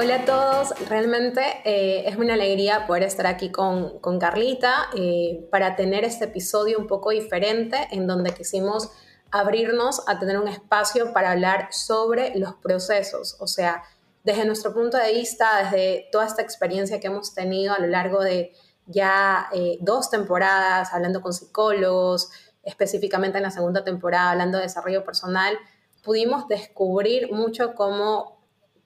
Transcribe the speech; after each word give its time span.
Hola 0.00 0.14
a 0.14 0.24
todos, 0.24 0.88
realmente 0.88 1.42
eh, 1.64 2.08
es 2.08 2.14
una 2.14 2.34
alegría 2.34 2.86
poder 2.86 3.02
estar 3.02 3.26
aquí 3.26 3.50
con, 3.50 3.98
con 3.98 4.20
Carlita 4.20 4.90
eh, 4.96 5.48
para 5.50 5.74
tener 5.74 6.04
este 6.04 6.26
episodio 6.26 6.78
un 6.78 6.86
poco 6.86 7.10
diferente 7.10 7.88
en 7.90 8.06
donde 8.06 8.32
quisimos 8.32 8.92
abrirnos 9.32 10.04
a 10.06 10.20
tener 10.20 10.38
un 10.38 10.46
espacio 10.46 11.12
para 11.12 11.32
hablar 11.32 11.72
sobre 11.72 12.38
los 12.38 12.54
procesos, 12.54 13.38
o 13.40 13.48
sea, 13.48 13.82
desde 14.22 14.44
nuestro 14.44 14.72
punto 14.72 14.96
de 14.98 15.14
vista, 15.14 15.64
desde 15.64 16.06
toda 16.12 16.26
esta 16.26 16.42
experiencia 16.42 17.00
que 17.00 17.08
hemos 17.08 17.34
tenido 17.34 17.74
a 17.74 17.80
lo 17.80 17.88
largo 17.88 18.22
de 18.22 18.52
ya 18.86 19.48
eh, 19.52 19.78
dos 19.80 20.10
temporadas, 20.10 20.94
hablando 20.94 21.20
con 21.20 21.32
psicólogos, 21.32 22.30
específicamente 22.62 23.38
en 23.38 23.42
la 23.42 23.50
segunda 23.50 23.82
temporada, 23.82 24.30
hablando 24.30 24.58
de 24.58 24.62
desarrollo 24.62 25.04
personal, 25.04 25.58
pudimos 26.04 26.46
descubrir 26.46 27.32
mucho 27.32 27.74
cómo 27.74 28.37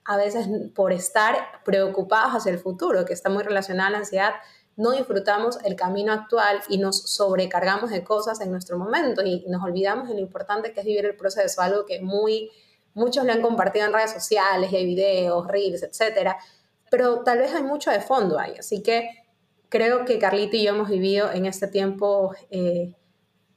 a 0.04 0.16
veces 0.16 0.48
por 0.74 0.92
estar 0.92 1.36
preocupados 1.64 2.32
hacia 2.32 2.52
el 2.52 2.58
futuro, 2.58 3.04
que 3.04 3.12
está 3.12 3.30
muy 3.30 3.42
relacionada 3.42 3.88
a 3.88 3.92
la 3.92 3.98
ansiedad, 3.98 4.32
no 4.76 4.92
disfrutamos 4.92 5.58
el 5.64 5.76
camino 5.76 6.12
actual 6.12 6.60
y 6.68 6.78
nos 6.78 7.02
sobrecargamos 7.02 7.90
de 7.90 8.02
cosas 8.02 8.40
en 8.40 8.50
nuestro 8.50 8.78
momento 8.78 9.22
y 9.22 9.44
nos 9.48 9.62
olvidamos 9.62 10.08
de 10.08 10.14
lo 10.14 10.20
importante 10.20 10.72
que 10.72 10.80
es 10.80 10.86
vivir 10.86 11.04
el 11.04 11.16
proceso, 11.16 11.60
algo 11.60 11.84
que 11.84 12.00
muy, 12.00 12.50
muchos 12.94 13.24
lo 13.24 13.32
han 13.32 13.42
compartido 13.42 13.86
en 13.86 13.92
redes 13.92 14.12
sociales 14.12 14.72
y 14.72 14.76
hay 14.76 14.86
videos, 14.86 15.46
reels, 15.46 15.82
etcétera, 15.82 16.38
pero 16.90 17.22
tal 17.22 17.38
vez 17.38 17.54
hay 17.54 17.62
mucho 17.62 17.90
de 17.90 18.00
fondo 18.00 18.38
ahí, 18.38 18.54
así 18.58 18.82
que 18.82 19.08
creo 19.68 20.04
que 20.04 20.18
Carlita 20.18 20.56
y 20.56 20.64
yo 20.64 20.70
hemos 20.70 20.88
vivido 20.88 21.30
en 21.32 21.46
este 21.46 21.68
tiempo 21.68 22.34
eh, 22.50 22.94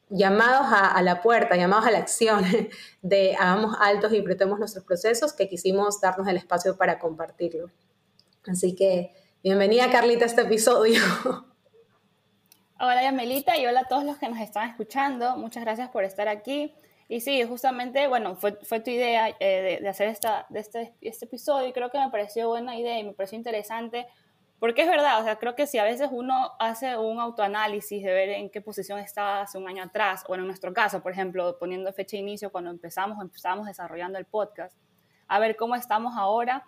llamados 0.10 0.68
a, 0.70 1.02
la 1.02 1.22
puerta, 1.22 1.56
llamados 1.56 1.86
a 1.86 1.92
la 1.92 2.00
acción 2.00 2.44
de 3.02 3.36
hagamos 3.36 3.76
altos 3.80 4.14
y 4.14 4.20
apretemos 4.20 4.60
nuestros 4.60 4.86
procesos, 4.86 5.34
que 5.34 5.48
quisimos 5.48 6.00
darnos 6.02 6.28
el 6.28 6.38
espacio 6.38 6.78
para 6.78 7.00
compartirlo. 7.00 7.72
Así 8.48 8.76
que 8.76 9.14
bienvenida 9.44 9.90
Carlita 9.90 10.26
a 10.26 10.28
este 10.28 10.42
episodio. 10.42 11.02
Hola 12.78 13.04
Yamelita 13.04 13.58
y 13.58 13.66
hola 13.66 13.82
a 13.82 13.88
todos 13.88 14.04
los 14.04 14.18
que 14.18 14.28
nos 14.28 14.40
están 14.40 14.70
escuchando. 14.70 15.38
Muchas 15.38 15.64
gracias 15.64 15.90
por 15.90 16.04
estar 16.04 16.28
aquí. 16.28 16.76
Y 17.08 17.22
sí, 17.22 17.42
justamente, 17.44 18.08
bueno, 18.08 18.36
fue, 18.36 18.60
fue 18.64 18.82
tu 18.82 18.90
idea 18.90 19.30
eh, 19.40 19.80
de, 19.82 19.88
hacer 19.88 20.10
esta, 20.10 20.46
de 20.50 20.60
este, 20.60 20.94
este 21.00 21.24
episodio 21.24 21.70
y 21.70 21.72
creo 21.72 21.90
que 21.90 22.00
me 22.00 22.10
pareció 22.10 22.50
buena 22.50 22.78
idea 22.78 23.00
y 23.00 23.06
me 23.06 23.14
pareció 23.14 23.38
interesante 23.38 24.08
porque 24.60 24.84
es 24.84 24.88
verdad, 24.88 25.20
o 25.20 25.24
sea, 25.24 25.38
creo 25.38 25.56
que 25.56 25.68
si 25.68 25.78
a 25.78 25.84
veces 25.84 26.10
uno 26.12 26.54
hace 26.60 26.98
un 26.98 27.20
autoanálisis 27.20 28.02
de 28.04 28.14
ver 28.14 28.30
en 28.30 28.50
qué 28.50 28.62
posición 28.62 29.00
estaba 29.00 29.42
hace 29.42 29.58
un 29.58 29.68
año 29.68 29.84
atrás, 29.84 30.24
o 30.28 30.36
en 30.36 30.46
nuestro 30.48 30.74
caso, 30.74 31.02
por 31.02 31.12
ejemplo, 31.12 31.58
poniendo 31.60 31.92
fecha 31.94 32.16
de 32.18 32.22
inicio 32.22 32.52
cuando 32.52 32.70
empezamos, 32.70 33.22
empezamos 33.22 33.68
desarrollando 33.68 34.18
el 34.18 34.26
podcast, 34.26 34.78
a 35.28 35.40
ver 35.40 35.56
cómo 35.56 35.76
estamos 35.76 36.14
ahora, 36.18 36.66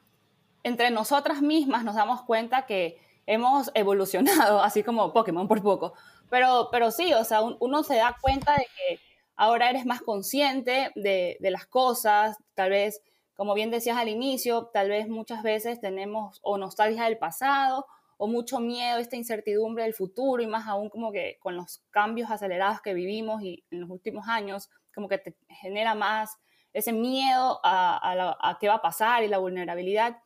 entre 0.63 0.91
nosotras 0.91 1.41
mismas 1.41 1.83
nos 1.85 1.95
damos 1.95 2.23
cuenta 2.23 2.65
que 2.65 2.97
hemos 3.25 3.71
evolucionado, 3.73 4.61
así 4.63 4.83
como 4.83 5.13
Pokémon 5.13 5.47
por 5.47 5.61
poco. 5.61 5.93
Pero, 6.30 6.67
pero 6.71 6.91
sí, 6.91 7.13
o 7.13 7.23
sea, 7.23 7.41
uno 7.41 7.83
se 7.83 7.95
da 7.95 8.17
cuenta 8.21 8.53
de 8.53 8.65
que 8.75 8.99
ahora 9.37 9.69
eres 9.69 9.86
más 9.86 10.02
consciente 10.02 10.92
de, 10.95 11.37
de 11.39 11.52
las 11.52 11.67
cosas, 11.67 12.36
tal 12.54 12.71
vez 12.71 13.02
como 13.37 13.53
bien 13.53 13.70
decías 13.70 13.98
al 13.98 14.09
inicio, 14.09 14.71
tal 14.73 14.89
vez 14.89 15.08
muchas 15.08 15.43
veces 15.43 15.80
tenemos 15.80 16.39
o 16.42 16.58
nostalgia 16.58 17.03
del 17.03 17.20
pasado 17.20 17.86
o 18.17 18.27
mucho 18.27 18.59
miedo, 18.59 18.98
esta 18.98 19.15
incertidumbre 19.15 19.83
del 19.83 19.93
futuro 19.93 20.42
y 20.42 20.48
más 20.48 20.67
aún 20.67 20.89
como 20.89 21.11
que 21.11 21.37
con 21.39 21.55
los 21.55 21.83
cambios 21.92 22.31
acelerados 22.31 22.81
que 22.81 22.95
vivimos 22.95 23.43
y 23.43 23.64
en 23.70 23.81
los 23.81 23.92
últimos 23.92 24.27
años, 24.27 24.71
como 24.93 25.08
que 25.08 25.20
te 25.20 25.36
genera 25.49 25.93
más 25.93 26.36
ese 26.73 26.92
miedo 26.93 27.59
a, 27.64 28.58
qué 28.59 28.70
va 28.70 28.75
a 28.75 28.81
pasar 28.81 29.23
y 29.23 29.27
la 29.27 29.37
vulnerabilidad. 29.37 30.17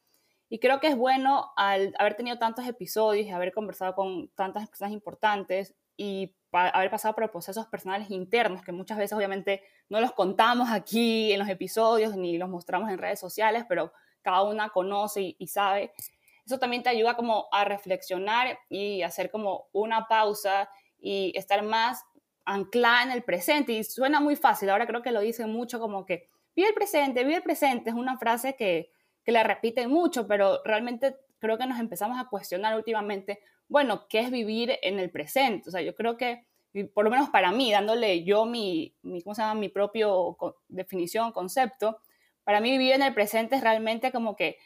Y 0.47 0.59
creo 0.59 0.79
que 0.79 0.87
es 0.87 0.95
bueno 0.95 1.51
al 1.57 1.93
haber 1.99 2.15
tenido 2.15 2.39
tantos 2.39 2.65
episodios 2.65 3.27
y 3.27 3.31
haber 3.31 3.51
conversado 3.51 3.93
con 3.93 4.29
tantas 4.35 4.69
personas 4.69 4.93
importantes 4.93 5.75
y 5.97 6.33
haber 6.51 6.89
pasado 6.89 7.15
por 7.15 7.29
procesos 7.31 7.67
personales 7.67 8.09
internos 8.09 8.61
que 8.61 8.71
muchas 8.71 8.97
veces 8.97 9.15
obviamente 9.15 9.63
no 9.89 10.01
los 10.01 10.11
contamos 10.11 10.69
aquí 10.69 11.31
en 11.31 11.39
los 11.39 11.49
episodios 11.49 12.15
ni 12.15 12.37
los 12.37 12.49
mostramos 12.49 12.89
en 12.89 12.97
redes 12.97 13.19
sociales, 13.19 13.65
pero 13.67 13.93
cada 14.21 14.43
una 14.43 14.69
conoce 14.69 15.35
y, 15.37 15.47
sabe. 15.47 15.93
Eso 16.45 16.59
también 16.59 16.83
te 16.83 16.89
ayuda 16.89 17.15
como 17.15 17.47
a 17.51 17.65
reflexionar 17.65 18.59
y 18.69 19.01
hacer 19.01 19.31
como 19.31 19.67
una 19.71 20.07
pausa 20.07 20.69
y 20.99 21.31
estar 21.35 21.63
más 21.63 22.03
anclada 22.45 23.03
en 23.03 23.11
el 23.11 23.23
presente. 23.23 23.73
Y 23.73 23.83
suena 23.83 24.19
muy 24.19 24.35
fácil, 24.35 24.69
ahora 24.69 24.87
creo 24.87 25.01
que 25.01 25.11
lo 25.11 25.21
dicen 25.21 25.51
mucho 25.51 25.79
como 25.79 26.05
que 26.05 26.29
vive 26.55 26.69
el 26.69 26.73
presente, 26.73 27.23
vive 27.23 27.37
el 27.37 27.43
presente, 27.43 27.89
es 27.89 27.95
una 27.95 28.17
frase 28.17 28.55
que, 28.55 28.91
que 29.23 29.31
la 29.31 29.43
repiten 29.43 29.89
mucho, 29.89 30.27
pero 30.27 30.61
realmente 30.63 31.17
creo 31.39 31.57
que 31.57 31.65
nos 31.65 31.79
empezamos 31.79 32.19
a 32.19 32.27
cuestionar 32.29 32.75
últimamente 32.75 33.41
bueno, 33.71 34.05
¿qué 34.09 34.19
es 34.19 34.31
vivir 34.31 34.77
en 34.81 34.99
el 34.99 35.09
presente? 35.09 35.69
O 35.69 35.71
sea, 35.71 35.81
yo 35.81 35.95
creo 35.95 36.17
que, 36.17 36.45
por 36.93 37.05
lo 37.05 37.09
menos 37.09 37.29
para 37.29 37.53
mí, 37.53 37.71
dándole 37.71 38.25
yo 38.25 38.45
mi, 38.45 38.93
mi 39.01 39.21
¿cómo 39.21 39.33
se 39.33 39.43
llama? 39.43 39.57
Mi 39.57 39.69
propio 39.69 40.37
definición, 40.67 41.31
concepto, 41.31 41.97
para 42.43 42.59
mí 42.59 42.69
vivir 42.71 42.91
en 42.91 43.01
el 43.01 43.13
presente 43.13 43.55
es 43.55 43.61
realmente 43.61 44.11
como 44.11 44.35
que 44.35 44.57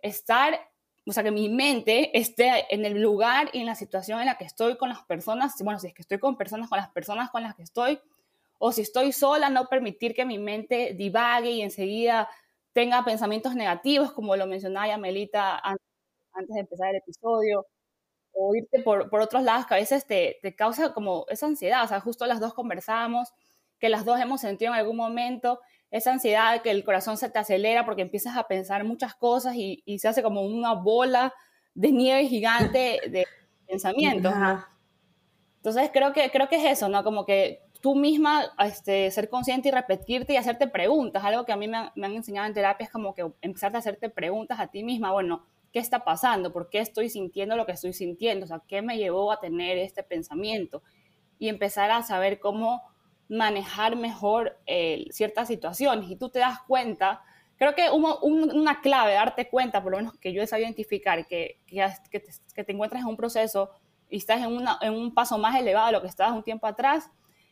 estar, 0.00 0.60
o 1.06 1.12
sea, 1.12 1.22
que 1.22 1.30
mi 1.30 1.48
mente 1.48 2.18
esté 2.18 2.66
en 2.68 2.84
el 2.84 3.00
lugar 3.00 3.48
y 3.54 3.60
en 3.60 3.66
la 3.66 3.74
situación 3.76 4.20
en 4.20 4.26
la 4.26 4.36
que 4.36 4.44
estoy 4.44 4.76
con 4.76 4.90
las 4.90 5.02
personas, 5.06 5.54
bueno, 5.64 5.78
si 5.80 5.86
es 5.86 5.94
que 5.94 6.02
estoy 6.02 6.18
con 6.18 6.36
personas, 6.36 6.68
con 6.68 6.76
las 6.76 6.90
personas 6.90 7.30
con 7.30 7.42
las 7.42 7.54
que 7.54 7.62
estoy, 7.62 7.98
o 8.58 8.72
si 8.72 8.82
estoy 8.82 9.12
sola, 9.12 9.48
no 9.48 9.68
permitir 9.68 10.14
que 10.14 10.26
mi 10.26 10.38
mente 10.38 10.92
divague 10.94 11.50
y 11.50 11.62
enseguida 11.62 12.28
tenga 12.74 13.06
pensamientos 13.06 13.54
negativos, 13.54 14.12
como 14.12 14.36
lo 14.36 14.46
mencionaba 14.46 14.86
ya 14.88 14.98
Melita 14.98 15.58
antes 15.60 16.54
de 16.54 16.60
empezar 16.60 16.90
el 16.90 16.96
episodio, 16.96 17.66
o 18.32 18.54
irte 18.54 18.80
por, 18.82 19.10
por 19.10 19.20
otros 19.20 19.42
lados 19.42 19.66
que 19.66 19.74
a 19.74 19.78
veces 19.78 20.06
te, 20.06 20.38
te, 20.42 20.54
causa 20.54 20.92
como 20.92 21.26
esa 21.28 21.46
ansiedad. 21.46 21.84
O 21.84 21.88
sea, 21.88 22.00
justo 22.00 22.26
las 22.26 22.40
dos 22.40 22.54
conversamos, 22.54 23.32
que 23.78 23.88
las 23.88 24.04
dos 24.04 24.20
hemos 24.20 24.40
sentido 24.40 24.72
en 24.72 24.78
algún 24.78 24.96
momento 24.96 25.60
esa 25.90 26.12
ansiedad, 26.12 26.62
que 26.62 26.70
el 26.70 26.84
corazón 26.84 27.16
se 27.16 27.30
te 27.30 27.38
acelera 27.38 27.84
porque 27.84 28.02
empiezas 28.02 28.36
a 28.36 28.44
pensar 28.46 28.84
muchas 28.84 29.14
cosas 29.14 29.56
y, 29.56 29.82
y 29.84 29.98
se 29.98 30.08
hace 30.08 30.22
como 30.22 30.42
una 30.42 30.74
bola 30.74 31.34
de 31.74 31.92
nieve 31.92 32.26
gigante 32.26 33.00
de 33.10 33.26
pensamientos. 33.66 34.32
Entonces 35.56 35.90
creo 35.92 36.12
que, 36.12 36.30
creo 36.30 36.48
que 36.48 36.56
es 36.56 36.64
eso, 36.78 36.88
¿no? 36.88 37.02
Como 37.04 37.26
que 37.26 37.62
tú 37.80 37.94
misma 37.94 38.52
este, 38.58 39.10
ser 39.10 39.28
consciente 39.28 39.68
y 39.68 39.72
repetirte 39.72 40.34
y 40.34 40.36
hacerte 40.36 40.66
preguntas. 40.68 41.24
Algo 41.24 41.44
que 41.44 41.52
a 41.52 41.56
mí 41.56 41.68
me, 41.68 41.90
me 41.94 42.06
han 42.06 42.12
enseñado 42.12 42.46
en 42.46 42.54
terapia 42.54 42.84
es 42.84 42.90
como 42.90 43.14
que 43.14 43.30
empezar 43.40 43.74
a 43.74 43.78
hacerte 43.78 44.10
preguntas 44.10 44.60
a 44.60 44.68
ti 44.68 44.82
misma. 44.82 45.12
Bueno, 45.12 45.44
¿qué 45.72 45.78
está 45.78 46.04
pasando? 46.04 46.52
¿Por 46.52 46.68
qué 46.68 46.80
estoy 46.80 47.08
sintiendo 47.08 47.56
lo 47.56 47.66
que 47.66 47.72
estoy 47.72 47.92
sintiendo? 47.92 48.44
O 48.44 48.48
sea, 48.48 48.62
¿qué 48.66 48.82
me 48.82 48.98
llevó 48.98 49.32
a 49.32 49.40
tener 49.40 49.78
este 49.78 50.02
pensamiento? 50.02 50.82
Y 51.38 51.48
empezar 51.48 51.90
a 51.90 52.02
saber 52.02 52.40
cómo 52.40 52.82
manejar 53.28 53.96
mejor 53.96 54.58
eh, 54.66 55.06
ciertas 55.10 55.48
situaciones. 55.48 56.10
Y 56.10 56.16
tú 56.16 56.28
te 56.28 56.40
das 56.40 56.58
cuenta, 56.66 57.22
creo 57.56 57.74
que 57.74 57.88
una 57.90 58.80
clave, 58.80 59.14
darte 59.14 59.48
cuenta, 59.48 59.82
por 59.82 59.92
lo 59.92 59.98
menos 59.98 60.18
que 60.18 60.32
yo 60.32 60.42
es 60.42 60.52
identificar, 60.52 61.26
que, 61.26 61.60
que, 61.66 62.20
te, 62.20 62.72
encuentras 62.72 63.02
en 63.02 63.08
un 63.08 63.16
proceso 63.16 63.70
y 64.08 64.16
estás 64.16 64.42
en, 64.42 64.58
en 64.80 64.92
un 64.92 65.14
paso 65.14 65.38
más 65.38 65.58
elevado 65.58 65.86
de 65.86 65.92
lo 65.92 66.02
que 66.02 66.08
estabas 66.08 66.34
un 66.34 66.42
tiempo 66.42 66.66
atrás, 66.66 67.08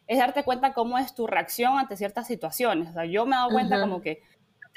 es 0.08 0.18
darte 0.18 0.42
cuenta 0.42 0.72
cómo 0.72 0.98
es 0.98 1.14
tu 1.14 1.26
reacción 1.26 1.78
ante 1.78 1.96
ciertas 1.96 2.26
situaciones. 2.26 2.88
O 2.88 2.92
sea, 2.94 3.04
yo 3.04 3.24
me 3.26 3.36
he 3.36 3.38
dado 3.38 3.50
cuenta 3.50 3.80
como 3.80 4.00
que 4.00 4.22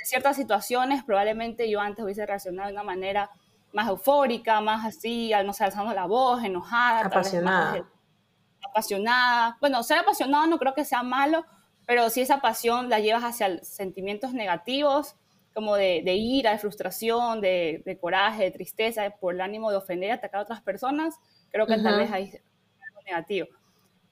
ciertas 0.06 0.36
situaciones 0.36 1.04
probablemente 1.04 1.70
yo 1.70 1.80
antes 1.80 2.04
hubiese 2.04 2.26
reaccionado 2.26 2.68
de 2.68 2.74
una 2.74 2.84
manera 2.84 3.30
más 3.74 3.88
eufórica, 3.88 4.62
más 4.62 4.86
así, 4.86 5.32
no 5.46 5.54
sé, 5.54 5.64
alzando 5.64 5.94
la 5.94 6.06
voz, 6.06 6.44
enojada. 6.44 7.06
Apasionada. 7.06 7.88
apasionada. 8.70 9.58
Bueno, 9.62 9.82
ser 9.84 10.00
apasionado 10.00 10.48
no 10.48 10.60
creo 10.60 10.74
que 10.74 10.86
sea 10.86 11.04
malo, 11.04 11.46
pero 11.86 12.10
si 12.10 12.22
esa 12.22 12.42
pasión 12.42 12.90
la 12.90 13.00
llevas 13.00 13.24
hacia 13.24 13.64
sentimientos 13.64 14.34
negativos, 14.34 15.16
como 15.54 15.76
de, 15.76 16.16
ira, 16.16 16.52
de 16.52 16.60
frustración, 16.60 17.42
de, 17.42 17.98
coraje, 18.00 18.44
de 18.46 18.52
tristeza, 18.52 19.10
por 19.20 19.34
el 19.34 19.42
ánimo 19.42 19.70
de 19.70 19.78
ofender 19.78 20.10
y 20.10 20.12
atacar 20.14 20.40
a 20.40 20.44
otras 20.44 20.62
personas, 20.62 21.16
creo 21.52 21.68
que 21.68 21.78
tal 21.78 21.98
vez 21.98 22.12
hay 22.12 22.32
algo 22.88 23.02
negativo. 23.06 23.48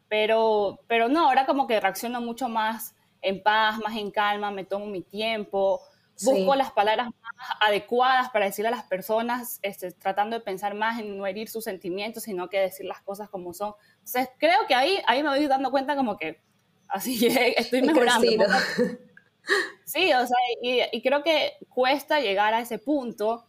Pero, 0.09 0.79
pero 0.87 1.07
no, 1.07 1.27
ahora 1.27 1.45
como 1.45 1.67
que 1.67 1.79
reacciono 1.79 2.19
mucho 2.19 2.49
más 2.49 2.95
en 3.21 3.41
paz, 3.43 3.79
más 3.79 3.95
en 3.95 4.11
calma, 4.11 4.51
me 4.51 4.63
tomo 4.63 4.85
mi 4.85 5.01
tiempo, 5.01 5.81
busco 6.21 6.55
las 6.55 6.71
palabras 6.71 7.07
más 7.07 7.57
adecuadas 7.61 8.29
para 8.29 8.45
decirle 8.45 8.69
a 8.69 8.71
las 8.71 8.83
personas, 8.83 9.59
este, 9.61 9.91
tratando 9.91 10.37
de 10.37 10.43
pensar 10.43 10.73
más 10.73 10.99
en 10.99 11.17
no 11.17 11.25
herir 11.25 11.49
sus 11.49 11.63
sentimientos, 11.63 12.23
sino 12.23 12.49
que 12.49 12.59
decir 12.59 12.85
las 12.85 13.01
cosas 13.01 13.29
como 13.29 13.53
son. 13.53 13.73
Entonces, 13.99 14.29
creo 14.37 14.67
que 14.67 14.75
ahí, 14.75 14.99
ahí 15.07 15.23
me 15.23 15.29
voy 15.29 15.47
dando 15.47 15.71
cuenta 15.71 15.95
como 15.95 16.17
que 16.17 16.41
así 16.87 17.27
estoy 17.57 17.81
mejorando. 17.81 18.27
Sí, 19.83 20.13
o 20.13 20.27
sea, 20.27 20.37
y, 20.61 20.81
y, 20.91 21.01
creo 21.01 21.23
que 21.23 21.53
cuesta 21.69 22.19
llegar 22.19 22.53
a 22.53 22.59
ese 22.59 22.77
punto. 22.77 23.45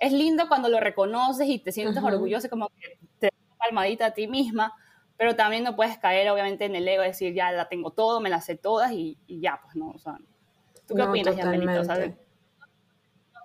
Es 0.00 0.10
lindo 0.10 0.48
cuando 0.48 0.68
lo 0.68 0.80
reconoces 0.80 1.46
y 1.48 1.60
te 1.60 1.70
sientes 1.70 2.02
orgulloso, 2.02 2.50
como 2.50 2.70
que 2.70 2.98
te 3.20 3.26
das 3.26 3.40
una 3.46 3.56
palmadita 3.58 4.06
a 4.06 4.10
ti 4.10 4.26
misma, 4.26 4.74
pero 5.16 5.36
también 5.36 5.64
no 5.64 5.76
puedes 5.76 5.98
caer, 5.98 6.28
obviamente, 6.30 6.64
en 6.64 6.74
el 6.74 6.86
ego, 6.86 7.02
decir, 7.02 7.34
ya 7.34 7.52
la 7.52 7.68
tengo 7.68 7.90
todo, 7.90 8.20
me 8.20 8.30
las 8.30 8.44
sé 8.44 8.56
todas 8.56 8.92
y, 8.92 9.18
y 9.26 9.40
ya, 9.40 9.60
pues 9.62 9.76
no, 9.76 9.90
o 9.90 9.98
sea, 9.98 10.18
¿Tú 10.86 10.94
qué 10.94 11.02
opinas, 11.02 11.36
Yamelito? 11.36 11.82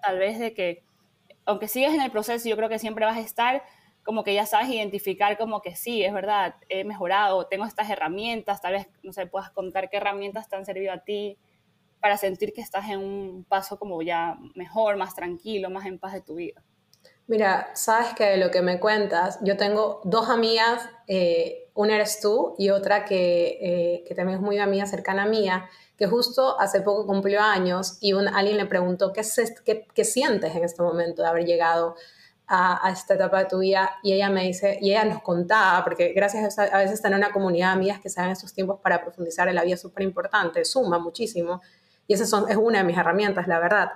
tal 0.01 0.17
vez 0.17 0.39
de 0.39 0.53
que, 0.53 0.83
aunque 1.45 1.67
sigues 1.67 1.93
en 1.93 2.01
el 2.01 2.11
proceso, 2.11 2.47
yo 2.47 2.55
creo 2.55 2.69
que 2.69 2.79
siempre 2.79 3.05
vas 3.05 3.17
a 3.17 3.21
estar 3.21 3.63
como 4.03 4.23
que 4.23 4.33
ya 4.33 4.45
sabes 4.45 4.69
identificar 4.69 5.37
como 5.37 5.61
que 5.61 5.75
sí, 5.75 6.03
es 6.03 6.13
verdad, 6.13 6.55
he 6.69 6.83
mejorado, 6.83 7.47
tengo 7.47 7.65
estas 7.65 7.89
herramientas, 7.89 8.61
tal 8.61 8.73
vez, 8.73 8.87
no 9.03 9.13
sé, 9.13 9.27
puedas 9.27 9.51
contar 9.51 9.89
qué 9.89 9.97
herramientas 9.97 10.47
te 10.49 10.55
han 10.55 10.65
servido 10.65 10.93
a 10.93 10.99
ti 10.99 11.37
para 11.99 12.17
sentir 12.17 12.53
que 12.53 12.61
estás 12.61 12.89
en 12.89 12.99
un 12.99 13.43
paso 13.43 13.77
como 13.77 14.01
ya 14.01 14.37
mejor, 14.55 14.95
más 14.95 15.15
tranquilo, 15.15 15.69
más 15.69 15.85
en 15.85 15.99
paz 15.99 16.13
de 16.13 16.21
tu 16.21 16.35
vida. 16.35 16.63
Mira, 17.29 17.69
sabes 17.75 18.15
que 18.15 18.25
de 18.25 18.37
lo 18.37 18.49
que 18.49 18.63
me 18.63 18.79
cuentas, 18.79 19.37
yo 19.43 19.55
tengo 19.55 20.01
dos 20.03 20.29
amigas, 20.29 20.89
eh, 21.05 21.69
una 21.75 21.93
eres 21.93 22.19
tú 22.19 22.55
y 22.57 22.71
otra 22.71 23.05
que, 23.05 23.59
eh, 23.61 24.03
que 24.07 24.15
también 24.15 24.39
es 24.39 24.41
muy 24.43 24.57
amiga 24.57 24.87
cercana 24.87 25.27
mía, 25.27 25.69
que 25.95 26.07
justo 26.07 26.59
hace 26.59 26.81
poco 26.81 27.05
cumplió 27.05 27.39
años 27.41 27.99
y 28.01 28.13
alguien 28.13 28.57
le 28.57 28.65
preguntó 28.65 29.13
¿qué, 29.13 29.23
sientes 29.23 30.55
en 30.55 30.63
este 30.63 30.81
momento 30.81 31.21
de 31.21 31.27
haber 31.27 31.45
llegado 31.45 31.95
a, 32.47 32.87
a, 32.87 32.91
esta 32.91 33.13
etapa 33.13 33.37
de 33.37 33.45
tu 33.45 33.59
vida 33.59 33.91
y 34.01 34.13
ella 34.13 34.31
me 34.31 34.45
dice, 34.45 34.79
y 34.81 34.89
ella 34.89 35.05
nos 35.05 35.21
contaba, 35.21 35.83
porque 35.83 36.13
gracias 36.13 36.57
a, 36.57 36.63
a 36.63 36.79
veces 36.79 36.99
tener 36.99 37.15
una 37.15 37.31
comunidad 37.31 37.67
de 37.67 37.73
amigas 37.73 37.99
que 37.99 38.09
saben 38.09 38.31
estos 38.31 38.55
tiempos 38.55 38.79
para 38.81 39.03
profundizar 39.03 39.47
en 39.47 39.53
la 39.53 39.61
vida 39.61 39.75
es 39.75 39.81
súper 39.81 40.01
importante, 40.01 40.65
suma 40.65 40.97
muchísimo 40.97 41.61
y 42.07 42.15
esa 42.15 42.25
son, 42.25 42.49
es 42.49 42.57
una 42.57 42.79
de 42.79 42.85
mis 42.85 42.97
herramientas, 42.97 43.47
la 43.47 43.59
verdad. 43.59 43.91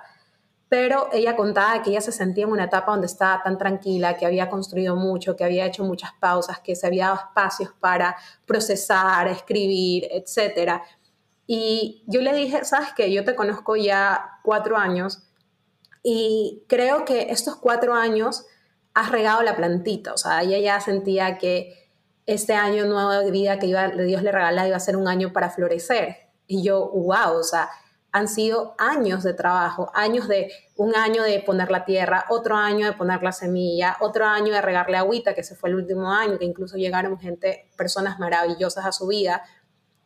Pero 0.74 1.08
ella 1.12 1.36
contaba 1.36 1.80
que 1.84 1.90
ella 1.90 2.00
se 2.00 2.10
sentía 2.10 2.42
en 2.42 2.50
una 2.50 2.64
etapa 2.64 2.90
donde 2.90 3.06
estaba 3.06 3.40
tan 3.44 3.58
tranquila, 3.58 4.16
que 4.16 4.26
había 4.26 4.50
construido 4.50 4.96
mucho, 4.96 5.36
que 5.36 5.44
había 5.44 5.66
hecho 5.66 5.84
muchas 5.84 6.10
pausas, 6.18 6.58
que 6.58 6.74
se 6.74 6.84
había 6.88 7.04
dado 7.04 7.20
espacios 7.28 7.70
para 7.78 8.16
procesar, 8.44 9.28
escribir, 9.28 10.08
etcétera. 10.10 10.82
Y 11.46 12.02
yo 12.08 12.20
le 12.22 12.34
dije, 12.34 12.64
sabes 12.64 12.88
que 12.92 13.12
yo 13.12 13.24
te 13.24 13.36
conozco 13.36 13.76
ya 13.76 14.40
cuatro 14.42 14.76
años 14.76 15.22
y 16.02 16.64
creo 16.66 17.04
que 17.04 17.30
estos 17.30 17.54
cuatro 17.54 17.94
años 17.94 18.44
has 18.94 19.12
regado 19.12 19.42
la 19.42 19.54
plantita, 19.54 20.12
o 20.12 20.18
sea, 20.18 20.42
ella 20.42 20.58
ya 20.58 20.80
sentía 20.80 21.38
que 21.38 21.88
este 22.26 22.54
año 22.54 22.84
nuevo 22.86 23.12
de 23.12 23.30
vida 23.30 23.60
que 23.60 23.66
iba, 23.66 23.90
Dios 23.90 24.24
le 24.24 24.32
regalaba 24.32 24.66
iba 24.66 24.76
a 24.76 24.80
ser 24.80 24.96
un 24.96 25.06
año 25.06 25.32
para 25.32 25.50
florecer. 25.50 26.16
Y 26.48 26.64
yo, 26.64 26.90
wow, 26.90 27.38
o 27.38 27.44
sea, 27.44 27.70
han 28.14 28.28
sido 28.28 28.76
años 28.78 29.24
de 29.24 29.34
trabajo, 29.34 29.90
años 29.92 30.28
de 30.28 30.48
un 30.76 30.94
año 30.94 31.24
de 31.24 31.40
poner 31.40 31.72
la 31.72 31.84
tierra, 31.84 32.26
otro 32.28 32.54
año 32.54 32.86
de 32.86 32.92
poner 32.92 33.24
la 33.24 33.32
semilla, 33.32 33.96
otro 33.98 34.24
año 34.24 34.52
de 34.52 34.62
regarle 34.62 34.96
agüita, 34.96 35.34
que 35.34 35.42
se 35.42 35.56
fue 35.56 35.70
el 35.70 35.74
último 35.74 36.12
año, 36.12 36.38
que 36.38 36.44
incluso 36.44 36.76
llegaron 36.76 37.18
gente, 37.18 37.72
personas 37.76 38.20
maravillosas 38.20 38.86
a 38.86 38.92
su 38.92 39.08
vida, 39.08 39.42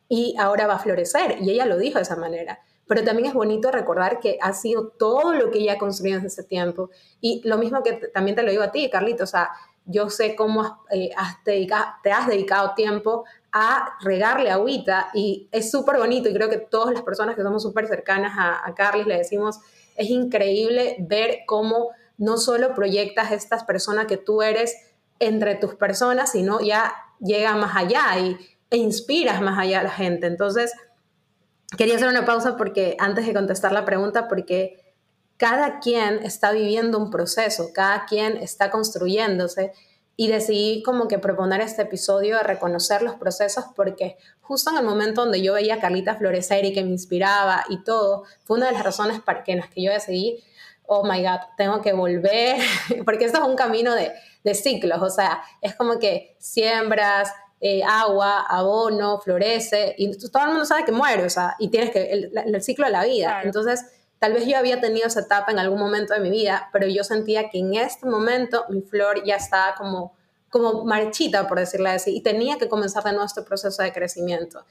y 0.07 0.35
ahora 0.39 0.65
va 0.65 0.73
a 0.73 0.79
florecer. 0.79 1.37
Y 1.39 1.51
ella 1.51 1.67
lo 1.67 1.77
dijo 1.77 1.99
de 1.99 2.01
esa 2.01 2.15
manera. 2.15 2.59
Pero 2.87 3.03
también 3.03 3.27
es 3.27 3.35
bonito 3.35 3.69
recordar 3.69 4.19
que 4.19 4.39
ha 4.41 4.53
sido 4.53 4.87
todo 4.87 5.35
lo 5.35 5.51
que 5.51 5.59
ella 5.59 5.73
ha 5.73 5.77
construido 5.77 6.17
en 6.17 6.25
ese 6.25 6.43
tiempo. 6.43 6.89
Y 7.21 7.47
lo 7.47 7.59
mismo 7.59 7.83
que 7.83 7.93
también 8.11 8.35
te 8.35 8.41
lo 8.41 8.49
digo 8.49 8.63
a 8.63 8.71
ti, 8.71 8.89
Carlito, 8.89 9.25
o 9.25 9.27
sea, 9.27 9.51
yo 9.85 10.09
sé 10.09 10.35
cómo 10.35 10.83
eh, 10.89 11.11
te 11.43 12.11
has 12.11 12.27
dedicado 12.27 12.73
tiempo 12.73 13.25
a 13.51 13.97
regarle 14.01 14.51
agüita 14.51 15.09
y 15.13 15.47
es 15.51 15.71
súper 15.71 15.97
bonito 15.97 16.29
y 16.29 16.33
creo 16.33 16.49
que 16.49 16.57
todas 16.57 16.93
las 16.93 17.03
personas 17.03 17.35
que 17.35 17.41
somos 17.41 17.63
súper 17.63 17.87
cercanas 17.87 18.33
a, 18.37 18.67
a 18.67 18.75
Carly 18.75 19.03
le 19.05 19.17
decimos, 19.17 19.59
es 19.95 20.09
increíble 20.09 20.97
ver 20.99 21.39
cómo 21.45 21.89
no 22.17 22.37
solo 22.37 22.73
proyectas 22.75 23.31
estas 23.31 23.63
personas 23.63 24.05
que 24.05 24.17
tú 24.17 24.41
eres 24.41 24.75
entre 25.19 25.55
tus 25.55 25.75
personas, 25.75 26.31
sino 26.31 26.59
ya 26.59 26.93
llega 27.19 27.55
más 27.55 27.75
allá 27.75 28.17
y 28.19 28.37
e 28.71 28.77
inspiras 28.77 29.41
más 29.41 29.57
allá 29.57 29.79
a 29.79 29.83
la 29.83 29.91
gente. 29.91 30.27
Entonces, 30.27 30.73
quería 31.77 31.95
hacer 31.95 32.07
una 32.07 32.25
pausa 32.25 32.55
porque 32.57 32.95
antes 32.99 33.25
de 33.25 33.33
contestar 33.33 33.71
la 33.71 33.85
pregunta, 33.85 34.27
porque 34.27 34.93
cada 35.37 35.79
quien 35.79 36.19
está 36.23 36.51
viviendo 36.51 36.97
un 36.97 37.09
proceso, 37.09 37.71
cada 37.73 38.05
quien 38.05 38.37
está 38.37 38.69
construyéndose 38.69 39.73
y 40.19 40.27
decidí 40.27 40.83
como 40.83 41.07
que 41.07 41.17
proponer 41.17 41.61
este 41.61 41.83
episodio 41.83 42.35
de 42.35 42.43
reconocer 42.43 43.01
los 43.01 43.15
procesos 43.15 43.63
porque 43.73 44.17
justo 44.41 44.69
en 44.69 44.75
el 44.75 44.83
momento 44.83 45.21
donde 45.21 45.41
yo 45.41 45.53
veía 45.53 45.75
a 45.75 45.79
Carlita 45.79 46.15
florecer 46.15 46.65
y 46.65 46.73
que 46.73 46.83
me 46.83 46.89
inspiraba 46.89 47.63
y 47.69 47.85
todo, 47.85 48.25
fue 48.43 48.57
una 48.57 48.65
de 48.65 48.73
las 48.73 48.83
razones 48.83 49.21
para 49.21 49.45
que, 49.45 49.53
en 49.53 49.59
las 49.59 49.69
que 49.69 49.81
yo 49.81 49.93
decidí, 49.93 50.43
oh 50.87 51.05
my 51.05 51.23
God, 51.23 51.39
tengo 51.55 51.81
que 51.81 51.93
volver, 51.93 52.57
porque 53.05 53.23
esto 53.23 53.37
es 53.37 53.45
un 53.45 53.55
camino 53.55 53.95
de, 53.95 54.11
de 54.43 54.55
ciclos, 54.55 55.01
o 55.01 55.09
sea, 55.09 55.41
es 55.61 55.73
como 55.75 55.99
que 55.99 56.35
siembras, 56.37 57.31
eh, 57.61 57.81
agua, 57.87 58.41
abono, 58.41 59.21
florece, 59.21 59.95
y 59.97 60.11
todo 60.29 60.43
el 60.43 60.49
mundo 60.49 60.65
sabe 60.65 60.83
que 60.83 60.91
muere, 60.91 61.23
o 61.23 61.29
sea, 61.29 61.55
y 61.59 61.69
tienes 61.69 61.91
que, 61.91 62.11
el, 62.11 62.61
ciclo 62.61 62.87
de 62.87 62.91
la 62.91 63.05
vida. 63.05 63.41
Entonces, 63.45 63.85
tal 64.19 64.33
vez 64.33 64.45
yo 64.45 64.57
había 64.57 64.79
tenido 64.81 65.07
esa 65.07 65.21
etapa 65.21 65.51
en 65.51 65.59
algún 65.59 65.79
momento 65.79 66.13
de 66.13 66.19
mi 66.19 66.29
vida, 66.29 66.69
pero 66.71 66.87
yo 66.87 67.03
sentía 67.03 67.49
que 67.49 67.59
en 67.59 67.73
este 67.75 68.05
momento 68.05 68.65
mi 68.69 68.81
flor 68.81 69.23
ya 69.23 69.37
estaba 69.37 69.75
como, 69.75 70.13
como 70.49 70.83
marchita, 70.83 71.47
por 71.47 71.59
decirlo 71.59 71.89
así, 71.89 72.17
y 72.17 72.21
tenía 72.21 72.57
que 72.57 72.67
comenzar 72.67 73.03
de 73.03 73.11
nuevo 73.11 73.25
este 73.25 73.41
proceso 73.41 73.81
de 73.81 73.93
crecimiento. 73.93 74.65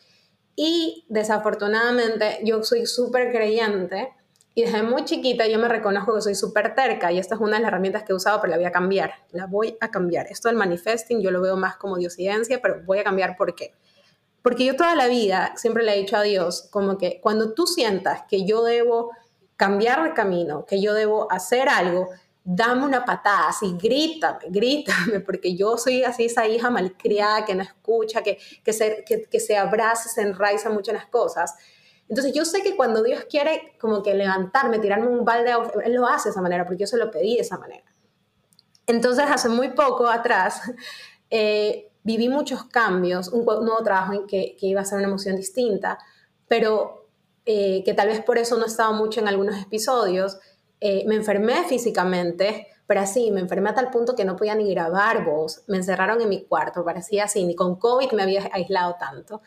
Y 0.55 1.07
desafortunadamente 1.09 2.41
yo 2.45 2.63
soy 2.63 2.85
súper 2.87 3.31
creyente 3.31 4.13
y 4.55 4.63
desde 4.63 4.83
muy 4.83 5.05
chiquita 5.05 5.47
yo 5.47 5.57
me 5.59 5.69
reconozco 5.69 6.17
que 6.17 6.21
soy 6.21 6.35
súper 6.35 6.75
terca 6.75 7.13
y 7.13 7.19
esta 7.19 7.37
es 7.37 7.41
una 7.41 7.57
de 7.57 7.63
las 7.63 7.69
herramientas 7.69 8.03
que 8.03 8.13
he 8.13 8.17
usado, 8.17 8.41
pero 8.41 8.51
la 8.51 8.57
voy 8.57 8.67
a 8.67 8.73
cambiar. 8.73 9.13
La 9.31 9.47
voy 9.47 9.79
a 9.81 9.89
cambiar. 9.91 10.27
Esto 10.27 10.49
del 10.49 10.57
manifesting 10.57 11.23
yo 11.23 11.31
lo 11.31 11.41
veo 11.41 11.57
más 11.57 11.77
como 11.77 11.97
diosidencia, 11.97 12.61
pero 12.61 12.83
voy 12.85 12.99
a 12.99 13.05
cambiar 13.05 13.37
¿por 13.37 13.55
qué? 13.55 13.73
Porque 14.43 14.65
yo 14.65 14.75
toda 14.75 14.97
la 14.97 15.07
vida 15.07 15.53
siempre 15.57 15.85
le 15.85 15.95
he 15.95 15.99
dicho 15.99 16.17
a 16.17 16.23
Dios 16.23 16.69
como 16.73 16.99
que 16.99 17.21
cuando 17.21 17.55
tú 17.55 17.69
sientas 17.69 18.23
que 18.29 18.45
yo 18.45 18.65
debo 18.65 19.13
cambiar 19.59 20.05
de 20.05 20.15
camino, 20.15 20.65
que 20.65 20.81
yo 20.81 20.95
debo 20.95 21.31
hacer 21.31 21.69
algo, 21.69 22.09
dame 22.45 22.87
una 22.87 23.05
patada, 23.05 23.49
así 23.49 23.77
grítame, 23.77 24.39
grítame, 24.49 25.21
porque 25.21 25.55
yo 25.55 25.77
soy 25.77 26.05
así 26.05 26.25
esa 26.27 26.47
hija 26.47 26.71
malcriada 26.71 27.45
que 27.45 27.55
no 27.55 27.63
escucha, 27.63 28.23
que, 28.23 28.39
que, 28.65 28.73
se, 28.73 29.05
que, 29.05 29.41
se 29.41 29.57
abraza, 29.59 30.09
se 30.09 30.23
enraiza 30.23 30.71
mucho 30.71 30.93
en 30.93 30.97
las 30.97 31.07
cosas. 31.07 31.57
Entonces 32.09 32.33
yo 32.33 32.45
sé 32.45 32.63
que 32.63 32.77
cuando 32.77 33.03
Dios 33.03 33.27
quiere 33.29 33.77
como 33.81 34.03
que 34.03 34.15
levantarme, 34.15 34.79
tirarme 34.79 35.09
un 35.09 35.25
balde, 35.25 35.53
Él 35.85 35.93
lo 35.93 36.07
hace 36.07 36.29
de 36.29 36.31
esa 36.31 36.41
manera, 36.41 36.65
porque 36.65 36.83
yo 36.83 36.87
se 36.87 36.97
lo 36.97 37.11
pedí 37.11 37.35
de 37.35 37.43
esa 37.43 37.59
manera. 37.59 37.85
Entonces 38.87 39.27
hace 39.29 39.49
muy 39.49 39.71
poco 39.71 40.07
atrás 40.07 40.63
eh, 41.31 41.91
viví 42.05 42.29
muchos 42.29 42.65
cambios, 42.67 43.29
un, 43.29 43.45
nuevo 43.45 43.83
trabajo 43.83 44.13
en 44.13 44.27
que, 44.29 44.57
que, 44.59 44.67
iba 44.67 44.81
a 44.83 44.85
ser 44.85 44.99
una 44.99 45.09
emoción 45.09 45.35
distinta, 45.35 45.99
pero 46.47 46.98
eh, 47.51 47.83
que 47.83 47.95
tal 47.95 48.09
vez 48.09 48.23
por 48.23 48.37
eso 48.37 48.59
no 48.59 48.67
estaba 48.67 48.93
mucho 48.93 49.21
en 49.21 49.29
algunos 49.29 49.57
episodios. 49.63 50.39
Eh, 50.83 51.05
me 51.07 51.15
enfermé 51.15 51.65
físicamente, 51.65 52.67
pero 52.87 53.01
así, 53.01 53.31
me 53.31 53.41
enfermé 53.41 53.71
a 53.71 53.75
tal 53.75 53.89
punto 53.89 54.15
que 54.15 54.27
no 54.27 54.37
podía 54.37 54.55
ni 54.55 54.71
grabar 54.71 55.25
voz, 55.25 55.63
me 55.67 55.79
encerraron 55.79 56.21
en 56.21 56.29
mi 56.29 56.45
cuarto, 56.45 56.85
parecía 56.85 57.25
así, 57.25 57.47
ni 57.47 57.55
con 57.55 57.77
COVID 57.77 58.13
me 58.13 58.23
había 58.23 58.51
aislado 58.53 58.97
tanto. 59.01 59.41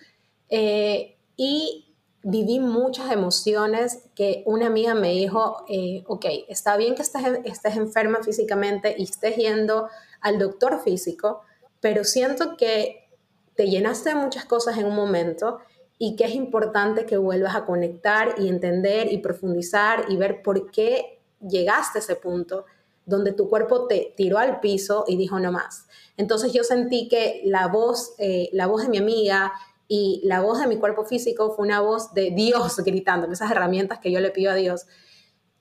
y 1.38 1.88
viví 2.24 2.60
muchas 2.60 3.12
emociones 3.12 4.03
que 4.15 4.41
una 4.48 4.65
amiga 4.65 4.96
me 4.96 5.12
dijo, 5.12 5.63
eh, 5.70 6.03
ok, 6.08 6.25
está 6.48 6.77
bien 6.77 6.96
que 6.96 7.03
estés, 7.03 7.22
estés 7.46 7.77
enferma 7.77 8.24
físicamente 8.24 8.96
y 8.98 9.03
estés 9.03 9.36
yendo 9.36 9.89
al 10.22 10.39
doctor 10.39 10.81
físico, 10.84 11.41
pero 11.79 12.03
siento 12.03 12.58
que 12.58 13.10
te 13.55 13.70
llenaste 13.70 14.10
de 14.10 14.15
muchas 14.15 14.46
cosas 14.46 14.77
en 14.79 14.86
un 14.86 14.96
momento 14.96 15.60
y 16.03 16.15
que 16.15 16.24
es 16.24 16.34
importante 16.34 17.05
que 17.05 17.15
vuelvas 17.15 17.55
a 17.55 17.63
conectar 17.63 18.34
y 18.39 18.48
entender 18.48 19.13
y 19.13 19.20
profundizar 19.20 20.05
y 20.10 20.15
ver 20.17 20.41
por 20.41 20.72
qué 20.72 21.22
llegaste 21.48 22.00
a 22.00 22.01
ese 22.01 22.15
punto 22.15 22.65
donde 23.05 23.34
tu 23.34 23.48
cuerpo 23.48 23.86
te 23.86 24.12
tiró 24.17 24.39
al 24.39 24.60
piso 24.62 25.05
y 25.08 25.15
dijo 25.15 25.39
no 25.39 25.51
más. 25.51 25.86
Entonces 26.17 26.53
yo 26.53 26.63
sentí 26.63 27.08
que 27.08 27.43
la 27.46 27.67
voz, 27.67 28.15
eh, 28.17 28.50
la 28.51 28.65
voz 28.65 28.81
de 28.81 28.89
mi 28.89 28.98
amiga, 28.98 29.53
y 29.88 30.22
la 30.24 30.41
voz 30.41 30.58
de 30.58 30.65
mi 30.65 30.77
cuerpo 30.77 31.05
físico 31.05 31.53
fue 31.55 31.65
una 31.65 31.81
voz 31.81 32.15
de 32.15 32.31
Dios 32.31 32.77
gritando, 32.84 33.31
esas 33.31 33.51
herramientas 33.51 34.00
que 34.00 34.12
yo 34.12 34.20
le 34.22 34.31
pido 34.31 34.51
a 34.51 34.55
Dios. 34.55 34.88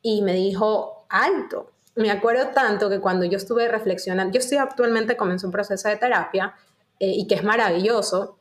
Y 0.01 0.23
me 0.23 0.33
dijo, 0.33 1.05
alto. 1.11 1.73
Me 1.97 2.11
acuerdo 2.11 2.49
tanto 2.55 2.89
que 2.89 3.01
cuando 3.01 3.27
yo 3.27 3.37
estuve 3.37 3.69
reflexionando, 3.69 4.33
yo 4.33 4.39
estoy 4.39 4.57
actualmente 4.57 5.19
comenzó 5.19 5.49
un 5.49 5.53
proceso 5.53 5.87
de 5.91 5.97
terapia 5.97 6.55
eh, 6.99 7.11
y 7.11 7.27
que 7.27 7.35
es 7.35 7.45
maravilloso, 7.45 8.39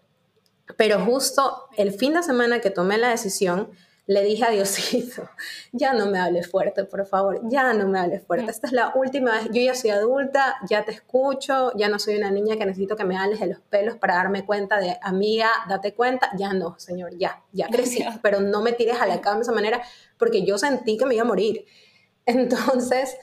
pero 0.78 1.04
justo 1.04 1.66
el 1.78 1.92
fin 1.92 2.14
de 2.14 2.24
semana 2.24 2.60
que 2.60 2.70
tomé 2.70 2.98
la 2.98 3.10
decisión, 3.10 3.70
le 4.10 4.24
dije 4.24 4.44
a 4.44 4.50
Diosito, 4.50 5.30
ya 5.72 5.94
no 5.94 6.08
me 6.08 6.18
hables 6.18 6.50
fuerte, 6.50 6.84
por 6.84 7.06
favor, 7.06 7.42
ya 7.44 7.74
no 7.74 7.88
me 7.88 8.00
hables 8.00 8.26
fuerte. 8.26 8.50
Esta 8.50 8.66
es 8.66 8.74
la 8.74 8.92
última 8.96 9.34
vez, 9.34 9.50
yo 9.52 9.62
ya 9.62 9.76
soy 9.76 9.92
adulta, 9.92 10.58
ya 10.68 10.84
te 10.84 10.92
escucho, 10.94 11.72
ya 11.78 11.90
no 11.90 12.00
soy 12.00 12.18
una 12.18 12.32
niña 12.32 12.58
que 12.58 12.66
necesito 12.66 12.96
que 12.96 13.04
me 13.04 13.16
hables 13.16 13.40
de 13.40 13.46
los 13.46 13.60
pelos 13.60 13.98
para 13.98 14.16
darme 14.16 14.48
cuenta 14.48 14.80
de, 14.80 14.98
amiga, 15.04 15.50
date 15.68 15.94
cuenta, 15.94 16.32
ya 16.40 16.54
no, 16.54 16.74
señor, 16.80 17.16
ya, 17.20 17.44
ya 17.52 17.68
crecí, 17.72 18.04
pero 18.24 18.40
no 18.40 18.64
me 18.64 18.72
tires 18.72 19.00
a 19.00 19.06
la 19.06 19.22
cama 19.22 19.38
de 19.38 19.42
esa 19.44 19.52
manera 19.52 19.80
porque 20.18 20.44
yo 20.44 20.58
sentí 20.58 20.98
que 20.98 21.06
me 21.06 21.14
iba 21.14 21.22
a 21.22 21.28
morir. 21.28 21.66
Entonces, 22.26 23.16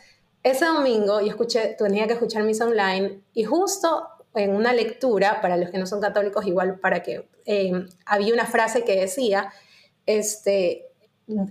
ese 0.44 0.66
domingo 0.66 1.20
yo 1.20 1.30
escuché, 1.30 1.74
tenía 1.76 2.06
que 2.06 2.12
escuchar 2.12 2.44
misa 2.44 2.64
online 2.64 3.22
y 3.34 3.42
justo 3.42 4.06
en 4.36 4.54
una 4.54 4.72
lectura, 4.72 5.40
para 5.40 5.56
los 5.56 5.70
que 5.70 5.78
no 5.78 5.86
son 5.86 6.00
católicos, 6.00 6.46
igual 6.46 6.78
para 6.78 7.02
que 7.02 7.28
eh, 7.44 7.72
había 8.04 8.34
una 8.34 8.46
frase 8.46 8.84
que 8.84 9.00
decía, 9.00 9.52
este, 10.04 10.86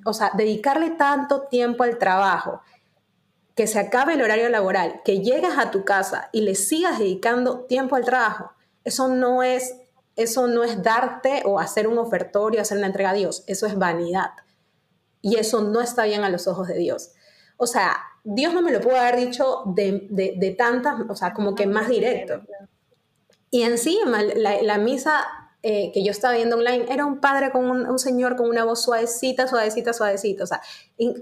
o 0.06 0.14
sea, 0.14 0.32
dedicarle 0.36 0.92
tanto 0.92 1.44
tiempo 1.44 1.84
al 1.84 1.98
trabajo, 1.98 2.62
que 3.56 3.68
se 3.68 3.80
acabe 3.80 4.14
el 4.14 4.22
horario 4.22 4.50
laboral, 4.50 5.02
que 5.04 5.22
llegas 5.22 5.58
a 5.58 5.72
tu 5.72 5.86
casa 5.86 6.30
y 6.32 6.42
le 6.42 6.56
sigas 6.56 7.00
dedicando 7.00 7.62
tiempo 7.62 7.96
al 7.96 8.04
trabajo, 8.04 8.52
eso 8.84 9.08
no 9.08 9.44
es, 9.44 9.76
eso 10.16 10.48
no 10.48 10.64
es 10.64 10.84
darte 10.84 11.42
o 11.46 11.60
hacer 11.60 11.88
un 11.88 11.98
ofertorio, 11.98 12.62
hacer 12.62 12.78
una 12.78 12.88
entrega 12.88 13.12
a 13.12 13.14
Dios, 13.14 13.44
eso 13.48 13.66
es 13.66 13.78
vanidad. 13.78 14.32
Y 15.22 15.38
eso 15.38 15.62
no 15.62 15.82
está 15.82 16.04
bien 16.04 16.24
a 16.24 16.30
los 16.30 16.48
ojos 16.48 16.68
de 16.68 16.78
Dios. 16.78 17.14
O 17.58 17.66
sea, 17.66 17.98
Dios 18.24 18.54
no 18.54 18.62
me 18.62 18.72
lo 18.72 18.82
pudo 18.82 18.96
haber 18.96 19.18
dicho 19.18 19.64
de, 19.66 20.08
de, 20.10 20.52
tantas, 20.52 20.96
o 21.10 21.16
sea, 21.16 21.34
como 21.34 21.56
que 21.56 21.66
más 21.66 21.88
directo. 21.88 22.42
Y 23.56 23.64
encima, 23.64 24.22
la, 24.22 24.62
la 24.62 24.78
misa 24.78 25.26
eh, 25.64 25.90
que 25.94 26.04
yo 26.04 26.12
estaba 26.12 26.34
viendo 26.34 26.58
online 26.58 26.88
era 26.90 27.06
un 27.06 27.22
padre 27.22 27.52
con 27.52 27.72
un, 27.72 28.00
señor 28.00 28.36
con 28.36 28.50
una 28.50 28.66
voz 28.66 28.84
suavecita, 28.84 29.48
suavecita, 29.48 29.94
suavecita. 29.94 30.44
O 30.44 30.46
sea, 30.46 30.62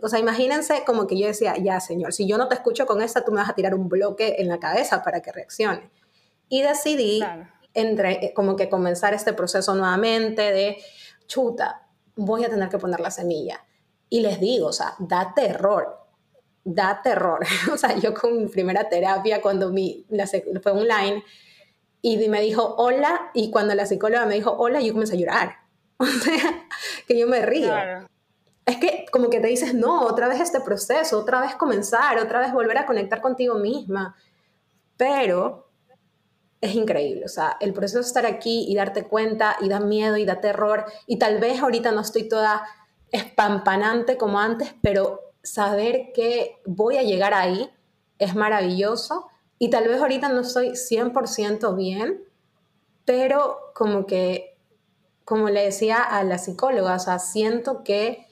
o 0.01 0.09
sea, 0.09 0.17
imagínense 0.17 0.83
como 0.83 1.05
que 1.05 1.15
yo 1.15 1.27
decía, 1.27 1.53
ya 1.57 1.79
señor, 1.79 2.11
si 2.11 2.27
yo 2.27 2.39
no 2.39 2.47
te 2.47 2.55
escucho 2.55 2.87
con 2.87 3.03
esta, 3.03 3.23
tú 3.23 3.31
me 3.31 3.37
vas 3.37 3.51
a 3.51 3.53
tirar 3.53 3.75
un 3.75 3.87
bloque 3.87 4.37
en 4.39 4.47
la 4.47 4.59
cabeza 4.59 5.03
para 5.03 5.21
que 5.21 5.31
reaccione. 5.31 5.91
Y 6.49 6.63
decidí 6.63 7.23
entre, 7.75 8.25
eh, 8.25 8.33
como 8.33 8.55
que 8.55 8.67
comenzar 8.67 9.13
este 9.13 9.33
proceso 9.33 9.75
nuevamente 9.75 10.41
de, 10.41 10.77
chuta, 11.27 11.85
voy 12.15 12.45
a 12.45 12.49
tener 12.49 12.67
que 12.67 12.79
poner 12.79 12.99
la 12.99 13.11
semilla. 13.11 13.63
Y 14.09 14.21
les 14.21 14.39
digo, 14.39 14.69
o 14.69 14.73
sea, 14.73 14.95
da 14.97 15.35
terror, 15.35 15.99
da 16.63 16.99
terror. 17.03 17.45
o 17.71 17.77
sea, 17.77 17.95
yo 17.95 18.11
con 18.15 18.35
mi 18.39 18.47
primera 18.47 18.89
terapia, 18.89 19.39
cuando 19.39 19.69
mi, 19.69 20.07
la, 20.09 20.25
fue 20.25 20.71
online, 20.71 21.23
y 22.05 22.27
me 22.27 22.41
dijo 22.41 22.75
hola 22.77 23.31
y 23.33 23.49
cuando 23.49 23.73
la 23.73 23.85
psicóloga 23.85 24.25
me 24.25 24.35
dijo 24.35 24.51
hola 24.51 24.81
yo 24.81 24.93
comencé 24.93 25.15
a 25.15 25.19
llorar. 25.19 25.55
O 25.99 26.05
sea, 26.05 26.67
que 27.07 27.17
yo 27.17 27.27
me 27.27 27.45
río. 27.45 27.73
Es 28.65 28.77
que 28.77 29.05
como 29.09 29.29
que 29.29 29.39
te 29.39 29.47
dices, 29.47 29.73
no, 29.73 30.01
otra 30.01 30.27
vez 30.27 30.41
este 30.41 30.59
proceso, 30.59 31.19
otra 31.19 31.39
vez 31.39 31.55
comenzar, 31.55 32.17
otra 32.17 32.39
vez 32.39 32.51
volver 32.51 32.77
a 32.77 32.85
conectar 32.85 33.21
contigo 33.21 33.55
misma. 33.55 34.15
Pero 34.97 35.69
es 36.59 36.75
increíble, 36.75 37.23
o 37.25 37.29
sea, 37.29 37.55
el 37.61 37.73
proceso 37.73 37.99
de 37.99 38.05
estar 38.05 38.25
aquí 38.25 38.65
y 38.67 38.75
darte 38.75 39.03
cuenta 39.03 39.55
y 39.61 39.69
da 39.69 39.79
miedo 39.79 40.17
y 40.17 40.25
da 40.25 40.41
terror 40.41 40.85
y 41.07 41.19
tal 41.19 41.39
vez 41.39 41.61
ahorita 41.61 41.91
no 41.91 42.01
estoy 42.01 42.27
toda 42.27 42.63
espampanante 43.11 44.17
como 44.17 44.39
antes, 44.39 44.75
pero 44.81 45.33
saber 45.41 46.11
que 46.13 46.61
voy 46.65 46.97
a 46.97 47.03
llegar 47.03 47.33
ahí 47.33 47.69
es 48.17 48.35
maravilloso 48.35 49.27
y 49.59 49.69
tal 49.69 49.87
vez 49.87 50.01
ahorita 50.01 50.29
no 50.29 50.41
estoy 50.41 50.71
100% 50.71 51.75
bien, 51.75 52.23
pero 53.05 53.71
como 53.73 54.05
que, 54.05 54.57
como 55.25 55.49
le 55.49 55.63
decía 55.63 55.97
a 55.97 56.23
la 56.23 56.37
psicóloga, 56.37 56.95
o 56.95 56.99
sea, 56.99 57.19
siento 57.19 57.83
que 57.83 58.27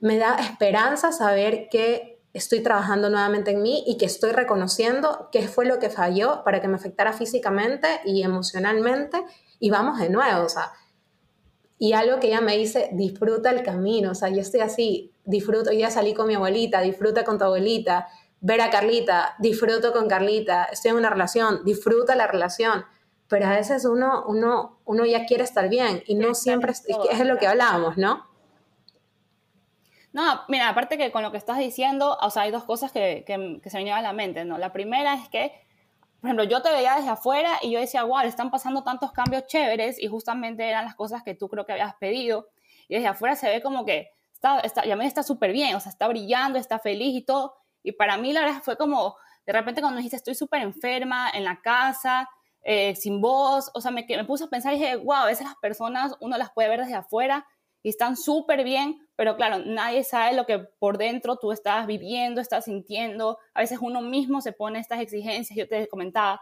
me 0.00 0.16
da 0.16 0.36
esperanza 0.36 1.12
saber 1.12 1.68
que 1.70 2.20
estoy 2.32 2.62
trabajando 2.62 3.10
nuevamente 3.10 3.50
en 3.50 3.62
mí 3.62 3.84
y 3.86 3.98
que 3.98 4.06
estoy 4.06 4.32
reconociendo 4.32 5.28
qué 5.32 5.48
fue 5.48 5.66
lo 5.66 5.78
que 5.78 5.90
falló 5.90 6.42
para 6.44 6.60
que 6.60 6.68
me 6.68 6.76
afectara 6.76 7.12
físicamente 7.12 7.88
y 8.04 8.22
emocionalmente 8.22 9.22
y 9.58 9.70
vamos 9.70 9.98
de 9.98 10.08
nuevo, 10.08 10.44
o 10.44 10.48
sea, 10.48 10.72
y 11.78 11.94
algo 11.94 12.20
que 12.20 12.28
ella 12.28 12.42
me 12.42 12.56
dice, 12.56 12.90
disfruta 12.92 13.50
el 13.50 13.62
camino, 13.62 14.10
o 14.10 14.14
sea, 14.14 14.28
yo 14.28 14.40
estoy 14.40 14.60
así, 14.60 15.12
disfruto, 15.24 15.72
ya 15.72 15.90
salí 15.90 16.12
con 16.12 16.28
mi 16.28 16.34
abuelita, 16.34 16.82
disfruta 16.82 17.24
con 17.24 17.38
tu 17.38 17.44
abuelita, 17.44 18.06
ver 18.40 18.60
a 18.60 18.70
Carlita, 18.70 19.34
disfruto 19.38 19.92
con 19.92 20.08
Carlita, 20.08 20.64
estoy 20.64 20.92
en 20.92 20.96
una 20.96 21.10
relación, 21.10 21.64
disfruta 21.64 22.14
la 22.14 22.26
relación, 22.26 22.84
pero 23.28 23.46
a 23.46 23.50
veces 23.50 23.84
uno, 23.84 24.24
uno, 24.26 24.80
uno 24.84 25.04
ya 25.04 25.26
quiere 25.26 25.44
estar 25.44 25.68
bien 25.68 26.02
y 26.06 26.14
no 26.14 26.34
siempre 26.34 26.72
es, 26.72 26.84
es 26.88 27.26
lo 27.26 27.38
que 27.38 27.46
hablábamos, 27.46 27.96
¿no? 27.96 28.30
No, 30.12 30.40
mira, 30.48 30.68
aparte 30.68 30.98
que 30.98 31.12
con 31.12 31.22
lo 31.22 31.30
que 31.30 31.38
estás 31.38 31.58
diciendo, 31.58 32.18
o 32.20 32.30
sea, 32.30 32.42
hay 32.42 32.50
dos 32.50 32.64
cosas 32.64 32.90
que, 32.90 33.24
que, 33.24 33.70
se 33.70 33.78
me 33.78 33.84
llevan 33.84 34.00
a 34.00 34.08
la 34.08 34.12
mente, 34.12 34.44
¿no? 34.44 34.58
La 34.58 34.72
primera 34.72 35.14
es 35.14 35.28
que, 35.28 35.52
por 36.20 36.28
ejemplo, 36.28 36.44
yo 36.44 36.62
te 36.62 36.72
veía 36.72 36.96
desde 36.96 37.10
afuera 37.10 37.52
y 37.62 37.70
yo 37.70 37.78
decía, 37.78 38.02
wow, 38.02 38.20
están 38.20 38.50
pasando 38.50 38.82
tantos 38.82 39.12
cambios 39.12 39.46
chéveres 39.46 40.02
y 40.02 40.08
justamente 40.08 40.68
eran 40.68 40.84
las 40.84 40.96
cosas 40.96 41.22
que 41.22 41.34
tú 41.34 41.48
creo 41.48 41.64
que 41.64 41.72
habías 41.72 41.94
pedido. 41.94 42.48
Y 42.88 42.94
desde 42.94 43.06
afuera 43.06 43.36
se 43.36 43.48
ve 43.48 43.62
como 43.62 43.84
que 43.84 44.10
está, 44.32 44.58
está, 44.60 44.84
ya 44.84 44.96
me 44.96 45.06
está 45.06 45.22
súper 45.22 45.52
bien, 45.52 45.76
o 45.76 45.80
sea, 45.80 45.90
está 45.90 46.08
brillando, 46.08 46.58
está 46.58 46.80
feliz 46.80 47.14
y 47.14 47.22
todo. 47.22 47.59
Y 47.82 47.92
para 47.92 48.16
mí, 48.16 48.32
la 48.32 48.40
verdad, 48.40 48.62
fue 48.62 48.76
como, 48.76 49.16
de 49.46 49.52
repente 49.52 49.80
cuando 49.80 49.98
dijiste, 49.98 50.16
estoy 50.16 50.34
súper 50.34 50.62
enferma 50.62 51.30
en 51.30 51.44
la 51.44 51.60
casa, 51.60 52.28
eh, 52.62 52.94
sin 52.94 53.20
voz, 53.20 53.70
o 53.74 53.80
sea, 53.80 53.90
me, 53.90 54.04
me 54.08 54.24
puse 54.24 54.44
a 54.44 54.48
pensar 54.48 54.74
y 54.74 54.78
dije, 54.78 54.96
wow, 54.96 55.14
a 55.14 55.26
veces 55.26 55.46
las 55.46 55.56
personas 55.56 56.14
uno 56.20 56.36
las 56.36 56.50
puede 56.52 56.68
ver 56.68 56.80
desde 56.80 56.94
afuera 56.94 57.46
y 57.82 57.88
están 57.88 58.16
súper 58.16 58.62
bien, 58.64 59.08
pero 59.16 59.36
claro, 59.36 59.64
nadie 59.64 60.04
sabe 60.04 60.34
lo 60.34 60.44
que 60.44 60.58
por 60.58 60.98
dentro 60.98 61.36
tú 61.36 61.52
estás 61.52 61.86
viviendo, 61.86 62.40
estás 62.40 62.66
sintiendo. 62.66 63.38
A 63.54 63.60
veces 63.60 63.78
uno 63.80 64.02
mismo 64.02 64.42
se 64.42 64.52
pone 64.52 64.78
estas 64.78 65.00
exigencias, 65.00 65.56
yo 65.56 65.66
te 65.66 65.88
comentaba, 65.88 66.40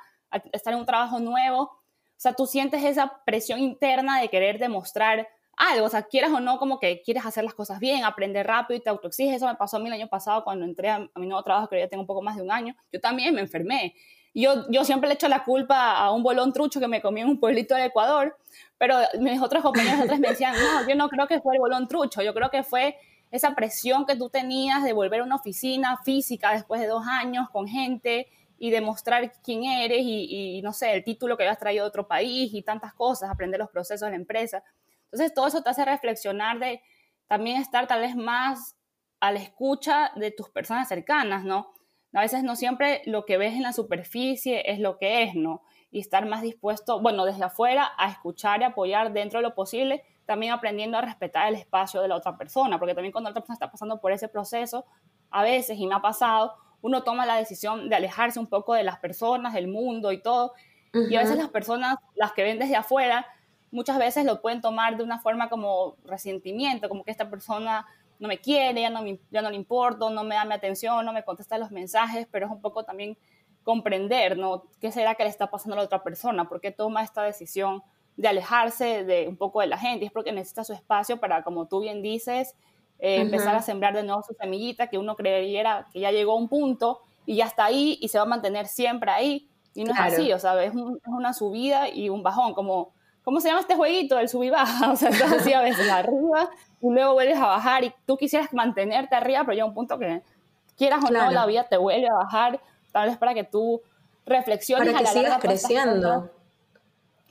estar 0.52 0.73
en 0.73 0.80
un 0.80 0.87
trabajo 0.87 1.21
nuevo, 1.21 1.61
o 1.61 2.21
sea, 2.21 2.33
tú 2.35 2.47
sientes 2.47 2.83
esa 2.83 3.23
presión 3.25 3.61
interna 3.61 4.21
de 4.21 4.28
querer 4.28 4.59
demostrar 4.59 5.28
algo, 5.59 5.87
o 5.87 5.88
sea, 5.88 6.05
quieras 6.05 6.31
o 6.33 6.38
no, 6.38 6.59
como 6.59 6.79
que 6.79 7.03
quieres 7.03 7.27
hacer 7.27 7.43
las 7.43 7.53
cosas 7.53 7.81
bien, 7.81 8.05
aprender 8.05 8.47
rápido 8.47 8.79
y 8.79 8.81
te 8.81 8.91
autoexiges. 8.91 9.37
Eso 9.37 9.47
me 9.49 9.57
pasó 9.57 9.77
a 9.77 9.81
mí 9.81 9.88
el 9.88 9.93
año 9.93 10.09
pasado 10.09 10.45
cuando 10.45 10.65
entré 10.65 10.88
a, 10.88 11.00
mi 11.17 11.27
nuevo 11.27 11.43
trabajo, 11.43 11.69
que 11.69 11.81
ya 11.81 11.88
tengo 11.88 12.03
un 12.03 12.07
poco 12.07 12.23
más 12.23 12.37
de 12.37 12.43
un 12.43 12.53
año. 12.53 12.77
Yo 12.93 13.00
también 13.00 13.35
me 13.35 13.41
enfermé. 13.41 13.95
Yo, 14.35 14.71
yo 14.71 14.85
siempre 14.85 15.09
le 15.09 15.15
echo 15.15 15.27
la 15.27 15.43
culpa 15.43 15.97
a 15.97 16.12
un 16.12 16.23
bolón 16.23 16.53
trucho 16.53 16.79
que 16.79 16.87
me 16.87 17.03
comí 17.03 17.23
en 17.23 17.29
un 17.29 17.41
pueblito 17.41 17.75
del 17.75 17.87
Ecuador, 17.87 18.38
pero 18.79 18.97
mis 19.19 19.43
otros 19.43 19.65
compañeros 19.65 20.03
otras 20.05 20.21
me 20.21 20.29
decían, 20.29 20.55
no, 20.55 20.88
yo 20.88 20.95
no 20.95 21.09
creo 21.09 21.27
que 21.27 21.41
fue 21.41 21.57
el 21.57 21.61
bolón 21.61 21.88
trucho, 21.88 22.23
yo 22.23 22.33
creo 22.35 22.50
que 22.50 22.62
fue 22.62 22.97
esa 23.33 23.57
presión 23.57 24.07
que 24.07 24.15
tú 24.15 24.31
tenías 24.31 24.85
de 24.85 24.93
volver 24.93 25.21
a 25.21 25.25
una 25.25 25.37
oficina 25.37 25.99
física 26.05 26.53
después 26.53 26.81
de 26.81 26.87
dos 26.87 27.05
años 27.09 27.50
con 27.50 27.67
gente 27.67 28.29
y 28.61 28.71
demostrar 28.71 29.33
quién 29.43 29.65
eres 29.65 30.03
y, 30.03 30.59
y 30.59 30.62
no 30.62 30.73
sé, 30.73 30.93
el 30.93 31.03
título 31.03 31.37
que 31.37 31.43
habías 31.43 31.59
traído 31.59 31.85
de 31.85 31.88
otro 31.88 32.07
país 32.07 32.55
y 32.55 32.62
tantas 32.62 32.95
cosas, 32.95 33.31
aprender 33.31 33.59
los 33.59 33.71
procesos 33.71 34.07
de 34.07 34.11
la 34.11 34.17
empresa. 34.17 34.62
Entonces, 35.12 35.35
todo 35.35 35.47
eso 35.47 35.62
te 35.62 35.71
hace 35.71 35.85
reflexionar 35.85 36.59
de 36.59 36.83
también 37.27 37.61
estar 37.61 37.87
tal 37.87 38.00
vez 38.00 38.17
más 38.17 38.77
a 39.21 39.33
la 39.33 39.41
escucha 39.41 40.12
de 40.17 40.31
tus 40.31 40.50
personas 40.50 40.88
cercanas, 40.88 41.45
¿no? 41.45 41.73
A 42.15 42.23
veces 42.23 42.43
no 42.43 42.57
siempre 42.57 43.03
lo 43.05 43.27
que 43.27 43.37
ves 43.37 43.55
en 43.55 43.62
la 43.62 43.73
superficie 43.73 44.71
es 44.71 44.79
lo 44.79 44.99
que 44.99 45.25
es, 45.25 45.35
¿no? 45.35 45.62
Y 45.91 46.00
estar 46.00 46.27
más 46.27 46.43
dispuesto, 46.43 47.00
bueno, 47.00 47.25
desde 47.25 47.45
afuera 47.45 47.91
a 47.99 48.11
escuchar 48.11 48.61
y 48.61 48.65
apoyar 48.65 49.12
dentro 49.12 49.41
de 49.41 49.43
lo 49.43 49.55
posible, 49.55 50.05
también 50.25 50.53
aprendiendo 50.53 50.99
a 50.99 51.03
respetar 51.03 51.49
el 51.49 51.55
espacio 51.55 52.00
de 52.00 52.09
la 52.09 52.17
otra 52.17 52.37
persona, 52.37 52.79
porque 52.79 52.95
también 52.95 53.12
cuando 53.12 53.29
la 53.29 53.33
otra 53.33 53.43
persona 53.43 53.55
está 53.55 53.71
pasando 53.71 54.00
por 54.00 54.12
ese 54.12 54.29
proceso, 54.29 54.87
a 55.31 55.43
veces, 55.43 55.79
y 55.79 55.87
me 55.87 55.95
ha 55.95 56.00
pasado, 56.00 56.55
uno 56.81 57.03
toma 57.03 57.27
la 57.27 57.37
decisión 57.37 57.88
de 57.88 57.97
alejarse 57.97 58.38
un 58.38 58.47
poco 58.47 58.75
de 58.75 58.85
las 58.85 58.99
personas, 58.99 59.53
del 59.53 59.69
mundo 59.69 60.12
y 60.12 60.23
todo, 60.23 60.55
y 60.93 61.17
a 61.17 61.21
veces 61.21 61.37
las 61.37 61.49
personas, 61.49 61.97
las 62.15 62.33
que 62.33 62.43
ven 62.43 62.59
desde 62.59 62.77
afuera, 62.77 63.27
muchas 63.71 63.99
veces 63.99 64.25
lo 64.25 64.41
pueden 64.41 64.61
tomar 64.61 64.97
de 64.97 65.03
una 65.03 65.19
forma 65.19 65.49
como 65.49 65.97
resentimiento, 66.05 66.89
como 66.89 67.05
que 67.05 67.11
esta 67.11 67.29
persona 67.31 67.87
no 68.19 68.29
me 68.29 68.39
quiere, 68.39 68.81
ya 68.81 68.91
no, 68.91 69.03
me, 69.03 69.21
ya 69.31 69.43
no 69.43 69.51
le 69.51 69.57
importo, 69.57 70.11
no 70.11 70.25
me 70.25 70.35
da 70.35 70.45
mi 70.45 70.55
atención, 70.55 71.05
no 71.05 71.13
me 71.13 71.25
contesta 71.25 71.59
los 71.59 71.71
mensajes, 71.71 72.27
pero 72.31 72.47
es 72.47 72.53
un 72.53 72.61
poco 72.61 72.85
también 72.85 73.17
comprender, 73.63 74.39
¿no? 74.39 74.65
¿Qué 74.81 74.91
será 74.91 75.15
que 75.15 75.25
le 75.25 75.29
está 75.29 75.51
pasando 75.51 75.75
a 75.75 75.79
la 75.79 75.85
otra 75.85 76.03
persona? 76.03 76.49
¿Por 76.49 76.61
qué 76.61 76.71
toma 76.71 77.03
esta 77.03 77.23
decisión 77.23 77.83
de 78.17 78.29
alejarse 78.29 79.05
de 79.05 79.29
un 79.29 79.37
poco 79.37 79.61
de 79.61 79.67
la 79.67 79.79
gente? 79.79 80.07
Es 80.07 80.13
porque 80.13 80.33
necesita 80.33 80.65
su 80.65 80.73
espacio 80.73 81.21
para, 81.21 81.43
como 81.43 81.67
tú 81.67 81.81
bien 81.81 82.03
dices, 82.03 82.57
eh, 82.99 83.21
empezar 83.21 83.55
a 83.55 83.63
sembrar 83.63 83.95
de 83.95 84.03
nuevo 84.03 84.23
su 84.23 84.35
semillita, 84.35 84.89
que 84.89 84.99
uno 84.99 85.15
creería 85.15 85.87
que 85.93 86.01
ya 86.01 86.11
llegó 86.11 86.33
a 86.33 86.37
un 86.37 86.49
punto 86.49 87.03
y 87.27 87.37
ya 87.37 87.45
está 87.45 87.67
ahí 87.67 87.99
y 88.01 88.09
se 88.09 88.19
va 88.19 88.25
a 88.25 88.29
mantener 88.29 88.67
siempre 88.67 89.11
ahí. 89.11 89.49
Y 89.75 89.85
no 89.85 89.93
es 89.93 90.01
así, 90.01 90.33
o 90.33 90.39
sea, 90.41 90.61
es, 90.65 90.73
es, 90.73 90.77
una 91.07 91.33
subida 91.33 91.89
y 91.89 92.09
un 92.09 92.25
bajón, 92.25 92.55
como 92.55 92.95
¿cómo 93.28 93.42
se 93.42 93.49
llama 93.49 93.61
este 93.61 93.75
jueguito? 93.75 94.18
El 94.18 94.26
sub 94.26 94.42
y 94.42 94.49
baja, 94.49 94.90
o 94.92 94.97
sea, 94.97 95.11
estás 95.11 95.30
así 95.35 95.52
a 95.52 95.61
veces 95.61 95.87
arriba 95.90 96.49
y 96.80 96.88
luego 96.88 97.12
vuelves 97.12 97.37
a 97.37 97.44
bajar 97.44 97.85
y 97.85 97.92
tú 98.06 98.16
quisieras 98.16 98.54
mantenerte 98.54 99.14
arriba, 99.14 99.40
pero 99.40 99.52
llega 99.52 99.66
un 99.66 99.75
punto 99.75 99.99
que 99.99 100.23
quieras 100.78 101.04
o 101.04 101.11
no, 101.11 101.30
la 101.30 101.44
vida 101.44 101.64
te 101.68 101.76
vuelve 101.76 102.08
a 102.08 102.14
bajar, 102.14 102.58
tal 102.90 103.11
vez 103.11 103.18
para 103.18 103.35
que 103.35 103.44
tú 103.44 103.82
reflexiones. 104.25 104.94
Para 104.94 105.04
que 105.04 105.11
sigas 105.12 105.38
creciendo. 105.40 106.30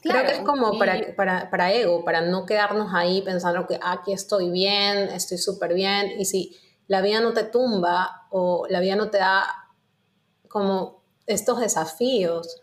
Creo 0.03 0.23
que 0.23 0.33
es 0.33 0.39
como 0.41 0.77
para, 0.77 1.15
para, 1.15 1.49
para, 1.49 1.73
ego, 1.73 2.05
para 2.05 2.21
no 2.21 2.45
quedarnos 2.45 2.93
ahí 2.93 3.23
pensando 3.23 3.65
que 3.65 3.79
ah, 3.81 3.93
aquí 3.93 4.13
estoy 4.13 4.51
bien, 4.51 5.09
estoy 5.09 5.39
súper 5.39 5.73
bien. 5.73 6.11
Y 6.19 6.25
si 6.25 6.55
la 6.85 7.01
vida 7.01 7.21
no 7.21 7.33
te 7.33 7.43
tumba 7.43 8.27
o 8.29 8.67
la 8.69 8.81
vida 8.81 8.95
no 8.95 9.09
te 9.09 9.17
da 9.17 9.71
como 10.47 11.01
estos 11.25 11.59
desafíos, 11.59 12.61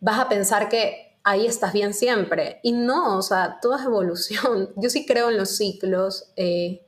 vas 0.00 0.18
a 0.18 0.28
pensar 0.28 0.68
que 0.68 1.07
ahí 1.28 1.46
estás 1.46 1.72
bien 1.72 1.92
siempre. 1.92 2.58
Y 2.62 2.72
no, 2.72 3.18
o 3.18 3.22
sea, 3.22 3.58
todo 3.60 3.76
es 3.76 3.84
evolución. 3.84 4.70
Yo 4.76 4.88
sí 4.88 5.04
creo 5.06 5.30
en 5.30 5.36
los 5.36 5.56
ciclos. 5.56 6.32
Eh, 6.36 6.84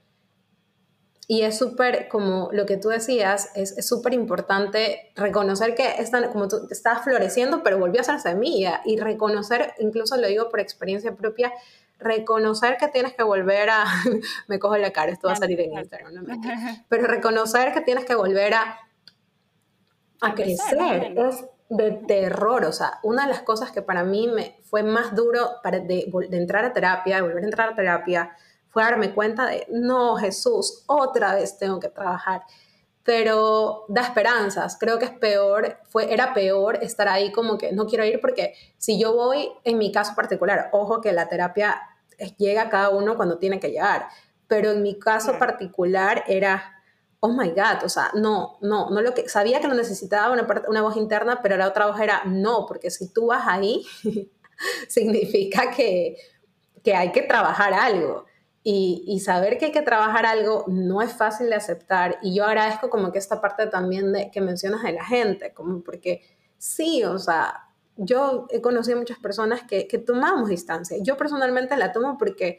y 1.29 1.43
es 1.43 1.59
súper, 1.59 2.09
como 2.09 2.49
lo 2.53 2.67
que 2.67 2.77
tú 2.77 2.89
decías, 2.89 3.51
es 3.55 3.87
súper 3.87 4.15
importante 4.15 5.13
reconocer 5.15 5.77
que 5.77 5.87
están, 5.99 6.33
como 6.33 6.49
tú 6.49 6.67
estás 6.71 7.05
floreciendo, 7.05 7.63
pero 7.63 7.79
volvió 7.79 8.01
a 8.01 8.05
ser 8.05 8.19
semilla. 8.19 8.81
Y 8.85 8.99
reconocer, 8.99 9.75
incluso 9.79 10.17
lo 10.17 10.27
digo 10.27 10.49
por 10.49 10.59
experiencia 10.59 11.15
propia, 11.15 11.53
reconocer 11.99 12.79
que 12.79 12.89
tienes 12.89 13.13
que 13.13 13.23
volver 13.23 13.71
a, 13.71 13.85
me 14.49 14.59
cojo 14.59 14.77
la 14.79 14.91
cara, 14.91 15.13
esto 15.13 15.29
va 15.29 15.35
a 15.35 15.37
salir 15.37 15.61
en 15.61 15.75
Instagram, 15.75 16.15
no 16.15 16.23
pero 16.89 17.07
reconocer 17.07 17.75
que 17.75 17.83
tienes 17.83 18.07
que 18.07 18.15
volver 18.15 18.55
a, 18.55 18.79
a 20.23 20.35
crecer 20.35 21.13
es 21.15 21.45
de 21.71 21.93
terror, 21.93 22.65
o 22.65 22.73
sea, 22.73 22.99
una 23.03 23.23
de 23.23 23.31
las 23.31 23.43
cosas 23.43 23.71
que 23.71 23.81
para 23.81 24.05
mí 24.05 24.29
me 24.29 24.59
fue 24.65 24.83
más 24.83 25.15
duro 25.15 25.53
para 25.63 25.79
de, 25.79 26.13
de 26.29 26.37
entrar 26.37 26.65
a 26.65 26.73
terapia, 26.73 27.17
de 27.17 27.23
volver 27.23 27.43
a 27.43 27.47
entrar 27.47 27.69
a 27.71 27.75
terapia, 27.75 28.37
fue 28.71 28.83
darme 28.83 29.15
cuenta 29.15 29.47
de, 29.47 29.67
no, 29.71 30.17
Jesús, 30.17 30.85
otra 30.87 31.35
vez 31.35 31.59
tengo 31.59 31.79
que 31.79 31.89
trabajar. 31.89 32.43
Pero 33.05 33.85
da 33.89 34.03
esperanzas, 34.03 34.77
creo 34.79 34.99
que 34.99 35.07
es 35.07 35.11
peor, 35.13 35.79
fue, 35.85 36.13
era 36.13 36.35
peor 36.35 36.77
estar 36.83 37.09
ahí 37.09 37.33
como 37.33 37.57
que 37.57 37.73
no 37.73 37.87
quiero 37.87 38.05
ir 38.05 38.21
porque 38.21 38.55
si 38.77 39.01
yo 39.01 39.15
voy, 39.15 39.51
en 39.65 39.79
mi 39.79 39.91
caso 39.91 40.15
particular, 40.15 40.69
ojo 40.73 41.01
que 41.01 41.13
la 41.13 41.29
terapia 41.29 41.81
llega 42.37 42.63
a 42.63 42.69
cada 42.69 42.91
uno 42.91 43.17
cuando 43.17 43.39
tiene 43.39 43.59
que 43.59 43.71
llegar, 43.71 44.09
pero 44.47 44.73
en 44.73 44.83
mi 44.83 44.99
caso 44.99 45.39
particular 45.39 46.25
era, 46.27 46.80
oh 47.21 47.33
my 47.33 47.51
God, 47.51 47.85
o 47.85 47.89
sea, 47.89 48.11
no, 48.15 48.59
no, 48.63 48.91
no 48.91 49.03
lo 49.03 49.13
que, 49.15 49.29
sabía 49.29 49.61
que 49.61 49.69
lo 49.69 49.75
necesitaba 49.75 50.33
una, 50.33 50.47
una 50.69 50.83
voz 50.83 50.97
interna, 50.97 51.41
pero 51.43 51.57
la 51.57 51.69
otra 51.69 51.87
voz 51.87 52.01
era 52.01 52.23
no, 52.25 52.65
porque 52.67 52.91
si 52.91 53.13
tú 53.13 53.27
vas 53.27 53.47
ahí, 53.47 53.85
significa 54.89 55.71
que, 55.71 56.17
que 56.83 56.95
hay 56.95 57.13
que 57.13 57.23
trabajar 57.23 57.75
algo. 57.75 58.25
Y, 58.63 59.21
saber 59.21 59.57
que 59.57 59.67
hay 59.67 59.73
que 59.73 59.81
trabajar 59.81 60.27
algo 60.27 60.65
no 60.69 61.01
es 61.01 61.13
fácil 61.15 61.49
de 61.49 61.55
aceptar. 61.55 62.19
Y 62.23 62.35
yo 62.35 62.45
agradezco 62.45 62.91
como 62.91 63.11
que 63.11 63.19
esta 63.19 63.41
parte 63.41 63.67
también 63.67 64.13
de, 64.13 64.31
que 64.31 64.43
mencionas 64.43 64.83
de 64.83 64.93
la 64.93 65.05
gente, 65.05 65.55
como 65.55 65.83
porque 65.83 66.23
sí, 66.59 67.03
o 67.05 67.19
sea, 67.19 67.69
yo 67.97 68.47
he 68.51 68.61
conocido 68.61 68.99
muchas 68.99 69.19
personas 69.19 69.63
que, 69.63 69.89
que 69.89 69.99
tomamos 69.99 70.51
distancia. 70.51 70.99
Yo 71.01 71.17
personalmente 71.17 71.77
la 71.77 71.93
tomo 71.93 72.19
porque, 72.19 72.59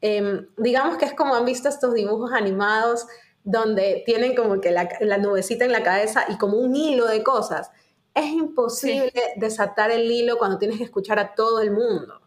em, 0.00 0.48
digamos 0.56 0.98
que 0.98 1.04
es 1.04 1.14
como 1.14 1.34
han 1.36 1.44
visto 1.44 1.68
estos 1.68 1.94
dibujos 1.94 2.32
animados 2.32 3.06
donde 3.46 4.02
tienen 4.04 4.34
como 4.34 4.60
que 4.60 4.72
la, 4.72 4.88
la, 5.00 5.18
nubecita 5.18 5.64
en 5.64 5.70
la 5.70 5.84
cabeza 5.84 6.24
y 6.28 6.36
como 6.36 6.58
un 6.58 6.74
hilo 6.74 7.06
de 7.06 7.22
cosas. 7.22 7.70
Es 8.12 8.26
imposible 8.26 9.12
desatar 9.36 9.92
el 9.92 10.10
hilo 10.10 10.36
cuando 10.36 10.58
tienes 10.58 10.78
que 10.78 10.84
escuchar 10.84 11.20
a 11.20 11.34
todo 11.34 11.60
el 11.60 11.70
mundo. 11.70 12.20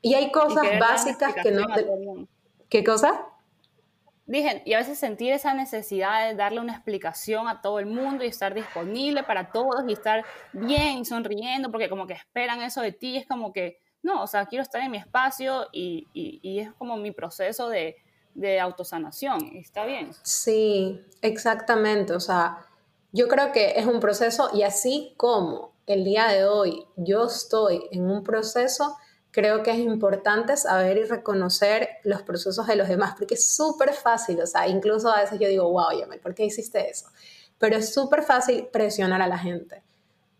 Y 0.00 0.14
hay 0.14 0.30
cosas 0.30 0.64
básicas 0.78 1.34
que 1.42 1.50
no 1.50 1.66
te... 1.74 1.84
¿Qué 2.68 2.84
cosa? 2.84 3.26
Dije, 4.26 4.62
y 4.64 4.74
a 4.74 4.78
veces 4.78 4.96
sentir 4.96 5.32
esa 5.32 5.54
necesidad 5.54 6.28
de 6.28 6.36
darle 6.36 6.60
una 6.60 6.74
explicación 6.74 7.48
a 7.48 7.60
todo 7.60 7.80
el 7.80 7.86
mundo 7.86 8.24
y 8.24 8.28
estar 8.28 8.54
disponible 8.54 9.24
para 9.24 9.50
todos 9.50 9.82
y 9.88 9.92
estar 9.92 10.24
bien 10.52 10.98
y 10.98 11.04
sonriendo, 11.04 11.72
porque 11.72 11.88
como 11.88 12.06
que 12.06 12.12
esperan 12.12 12.62
eso 12.62 12.80
de 12.80 12.92
ti, 12.92 13.16
es 13.16 13.26
como 13.26 13.52
que, 13.52 13.80
no, 14.02 14.22
o 14.22 14.26
sea, 14.28 14.46
quiero 14.46 14.62
estar 14.62 14.82
en 14.82 14.92
mi 14.92 14.98
espacio 14.98 15.66
y, 15.72 16.06
y, 16.12 16.60
es 16.60 16.70
como 16.74 16.96
mi 16.96 17.10
proceso 17.10 17.68
de, 17.68 17.96
de 18.34 18.60
autosanación, 18.60 19.38
está 19.54 19.84
bien. 19.84 20.10
Sí, 20.22 21.00
exactamente, 21.22 22.12
o 22.12 22.20
sea, 22.20 22.66
yo 23.12 23.28
creo 23.28 23.52
que 23.52 23.74
es 23.76 23.86
un 23.86 24.00
proceso 24.00 24.50
y 24.52 24.62
así 24.62 25.14
como 25.16 25.72
el 25.86 26.04
día 26.04 26.28
de 26.28 26.44
hoy 26.44 26.86
yo 26.96 27.26
estoy 27.26 27.82
en 27.90 28.10
un 28.10 28.22
proceso, 28.22 28.96
creo 29.30 29.62
que 29.62 29.70
es 29.70 29.78
importante 29.78 30.56
saber 30.56 30.98
y 30.98 31.04
reconocer 31.04 31.88
los 32.04 32.22
procesos 32.22 32.66
de 32.66 32.76
los 32.76 32.88
demás, 32.88 33.14
porque 33.16 33.34
es 33.34 33.54
súper 33.54 33.92
fácil, 33.92 34.40
o 34.40 34.46
sea, 34.46 34.68
incluso 34.68 35.08
a 35.08 35.20
veces 35.20 35.38
yo 35.38 35.48
digo, 35.48 35.70
wow, 35.70 35.98
Yamel, 35.98 36.20
¿por 36.20 36.34
qué 36.34 36.44
hiciste 36.44 36.90
eso? 36.90 37.06
Pero 37.58 37.76
es 37.76 37.92
súper 37.92 38.22
fácil 38.22 38.68
presionar 38.72 39.22
a 39.22 39.26
la 39.26 39.38
gente. 39.38 39.82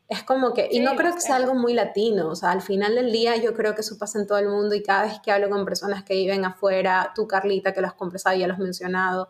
Es 0.08 0.22
como 0.22 0.54
que, 0.54 0.68
y 0.70 0.80
no 0.80 0.96
creo 0.96 1.14
que 1.14 1.20
sea 1.20 1.36
algo 1.36 1.54
muy 1.54 1.74
latino, 1.74 2.30
o 2.30 2.34
sea, 2.34 2.50
al 2.50 2.62
final 2.62 2.94
del 2.94 3.12
día 3.12 3.36
yo 3.36 3.52
creo 3.52 3.74
que 3.74 3.82
eso 3.82 3.98
pasa 3.98 4.18
en 4.18 4.26
todo 4.26 4.38
el 4.38 4.48
mundo 4.48 4.74
y 4.74 4.82
cada 4.82 5.02
vez 5.02 5.20
que 5.22 5.30
hablo 5.30 5.50
con 5.50 5.66
personas 5.66 6.02
que 6.02 6.14
viven 6.14 6.46
afuera, 6.46 7.12
tú 7.14 7.28
Carlita, 7.28 7.74
que 7.74 7.82
lo 7.82 7.88
has 7.88 7.94
conversado, 7.94 8.34
ya 8.36 8.46
lo 8.46 8.54
has 8.54 8.58
mencionado, 8.58 9.28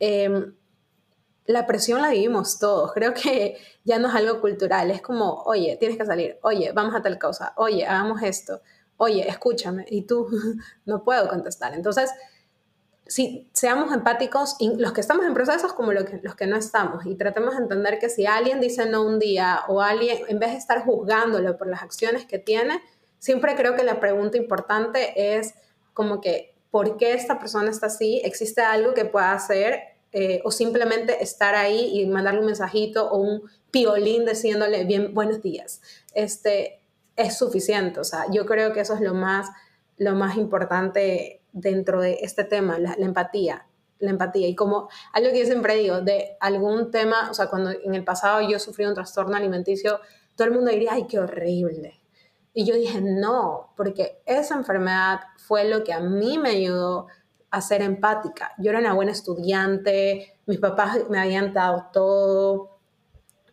em, 0.00 0.54
la 1.46 1.66
presión 1.66 2.02
la 2.02 2.10
vivimos 2.10 2.58
todos, 2.58 2.92
creo 2.92 3.14
que 3.14 3.58
ya 3.84 3.98
no 4.00 4.08
es 4.08 4.14
algo 4.16 4.40
cultural, 4.40 4.90
es 4.90 5.00
como, 5.00 5.42
oye, 5.44 5.76
tienes 5.78 5.96
que 5.96 6.04
salir, 6.04 6.38
oye, 6.42 6.72
vamos 6.72 6.94
a 6.96 7.02
tal 7.02 7.18
cosa, 7.18 7.52
oye, 7.56 7.86
hagamos 7.86 8.20
esto 8.22 8.60
oye, 8.98 9.26
escúchame, 9.26 9.86
y 9.88 10.02
tú 10.02 10.28
no 10.84 11.02
puedo 11.02 11.28
contestar. 11.28 11.74
Entonces, 11.74 12.10
si 13.08 13.48
seamos 13.54 13.92
empáticos, 13.94 14.56
los 14.76 14.92
que 14.92 15.00
estamos 15.00 15.24
en 15.24 15.32
procesos 15.32 15.72
como 15.72 15.92
los 15.92 16.04
que, 16.04 16.20
los 16.22 16.34
que 16.34 16.46
no 16.46 16.56
estamos, 16.56 17.06
y 17.06 17.14
tratemos 17.14 17.56
de 17.56 17.62
entender 17.62 17.98
que 17.98 18.10
si 18.10 18.26
alguien 18.26 18.60
dice 18.60 18.84
no 18.84 19.02
un 19.02 19.18
día 19.18 19.60
o 19.66 19.80
alguien, 19.80 20.18
en 20.28 20.38
vez 20.38 20.52
de 20.52 20.58
estar 20.58 20.84
juzgándolo 20.84 21.56
por 21.56 21.68
las 21.68 21.82
acciones 21.82 22.26
que 22.26 22.38
tiene, 22.38 22.82
siempre 23.18 23.56
creo 23.56 23.74
que 23.74 23.82
la 23.82 23.98
pregunta 23.98 24.36
importante 24.36 25.36
es 25.36 25.54
como 25.94 26.20
que, 26.20 26.54
¿por 26.70 26.98
qué 26.98 27.14
esta 27.14 27.38
persona 27.38 27.70
está 27.70 27.86
así? 27.86 28.20
¿Existe 28.24 28.60
algo 28.60 28.92
que 28.92 29.06
pueda 29.06 29.32
hacer? 29.32 29.80
Eh, 30.12 30.40
o 30.44 30.50
simplemente 30.50 31.22
estar 31.22 31.54
ahí 31.54 31.98
y 32.00 32.06
mandarle 32.06 32.40
un 32.40 32.46
mensajito 32.46 33.10
o 33.10 33.18
un 33.18 33.42
piolín 33.70 34.24
diciéndole 34.26 34.84
bien 34.84 35.14
buenos 35.14 35.42
días. 35.42 35.80
Este, 36.14 36.80
es 37.16 37.36
suficiente. 37.38 38.00
O 38.00 38.04
sea, 38.04 38.26
yo 38.30 38.46
creo 38.46 38.72
que 38.72 38.80
eso 38.80 38.94
es 38.94 39.00
lo 39.00 39.14
más, 39.14 39.48
lo 39.96 40.14
más 40.14 40.36
importante 40.36 41.37
dentro 41.52 42.00
de 42.00 42.18
este 42.22 42.44
tema, 42.44 42.78
la, 42.78 42.94
empatía. 42.94 43.66
La 43.98 44.10
empatía. 44.10 44.48
Y 44.48 44.54
como 44.54 44.88
algo 45.12 45.30
que 45.30 45.40
yo 45.40 45.46
siempre 45.46 45.76
digo, 45.76 46.00
de 46.00 46.36
algún 46.40 46.90
tema, 46.90 47.30
o 47.30 47.34
sea, 47.34 47.48
cuando 47.48 47.70
en 47.70 47.94
el 47.94 48.04
pasado 48.04 48.40
yo 48.48 48.58
sufrí 48.58 48.84
un 48.84 48.94
trastorno 48.94 49.36
alimenticio, 49.36 50.00
todo 50.36 50.48
el 50.48 50.54
mundo 50.54 50.70
diría, 50.70 50.92
ay, 50.92 51.06
qué 51.08 51.18
horrible. 51.18 52.00
Y 52.54 52.64
yo 52.64 52.74
dije, 52.74 53.00
no, 53.00 53.72
porque 53.76 54.22
esa 54.26 54.54
enfermedad 54.54 55.20
fue 55.36 55.68
lo 55.68 55.84
que 55.84 55.92
a 55.92 56.00
mí 56.00 56.38
me 56.38 56.50
ayudó 56.50 57.06
a 57.50 57.60
ser 57.60 57.82
empática. 57.82 58.52
Yo 58.58 58.70
era 58.70 58.80
una 58.80 58.94
buena 58.94 59.12
estudiante, 59.12 60.38
mis 60.46 60.58
papás 60.58 61.08
me 61.08 61.18
habían 61.18 61.52
dado 61.52 61.86
todo, 61.92 62.78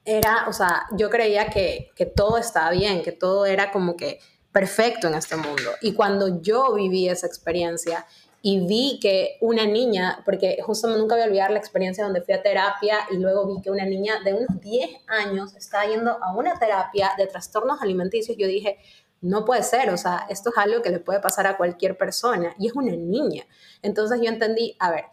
era, 0.05 0.45
o 0.47 0.53
sea, 0.53 0.86
yo 0.91 1.10
creía 1.10 1.47
que, 1.49 1.91
que 1.95 2.05
todo 2.05 2.38
estaba 2.38 2.69
bien, 2.69 3.01
que 3.01 3.12
todo 3.12 3.45
era 3.45 3.71
como 3.71 3.97
que 3.97 4.19
perfecto 4.55 5.09
en 5.09 5.15
este 5.15 5.35
mundo. 5.35 5.71
Y 5.81 5.93
cuando 5.93 6.41
yo 6.41 6.73
viví 6.73 7.09
esa 7.09 7.27
experiencia 7.27 8.05
y 8.41 8.65
vi 8.65 9.01
que 9.01 9.35
una 9.41 9.65
niña, 9.65 10.21
porque 10.23 10.59
justo 10.65 10.87
nunca 10.87 11.15
voy 11.15 11.23
a 11.23 11.27
olvidar 11.27 11.51
la 11.51 11.59
experiencia 11.59 12.05
donde 12.05 12.21
fui 12.21 12.33
a 12.33 12.41
terapia 12.41 12.99
y 13.11 13.17
luego 13.17 13.45
vi 13.47 13.61
que 13.61 13.69
una 13.69 13.83
niña 13.83 14.21
de 14.23 14.33
unos 14.33 14.61
10 14.61 14.91
años 15.07 15.53
estaba 15.57 15.85
yendo 15.87 16.11
a 16.23 16.33
una 16.33 16.57
terapia 16.57 17.11
de 17.17 17.27
trastornos 17.27 17.81
alimenticios, 17.81 18.37
yo 18.37 18.47
dije, 18.47 18.77
no 19.19 19.43
puede 19.43 19.61
ser, 19.61 19.89
o 19.89 19.97
sea, 19.97 20.25
esto 20.29 20.51
es 20.51 20.57
algo 20.57 20.81
que 20.81 20.89
le 20.89 20.99
puede 20.99 21.19
pasar 21.19 21.47
a 21.47 21.57
cualquier 21.57 21.97
persona 21.97 22.55
y 22.57 22.67
es 22.67 22.75
una 22.75 22.93
niña. 22.93 23.43
Entonces 23.81 24.21
yo 24.21 24.29
entendí, 24.29 24.77
a 24.79 24.89
ver, 24.89 25.03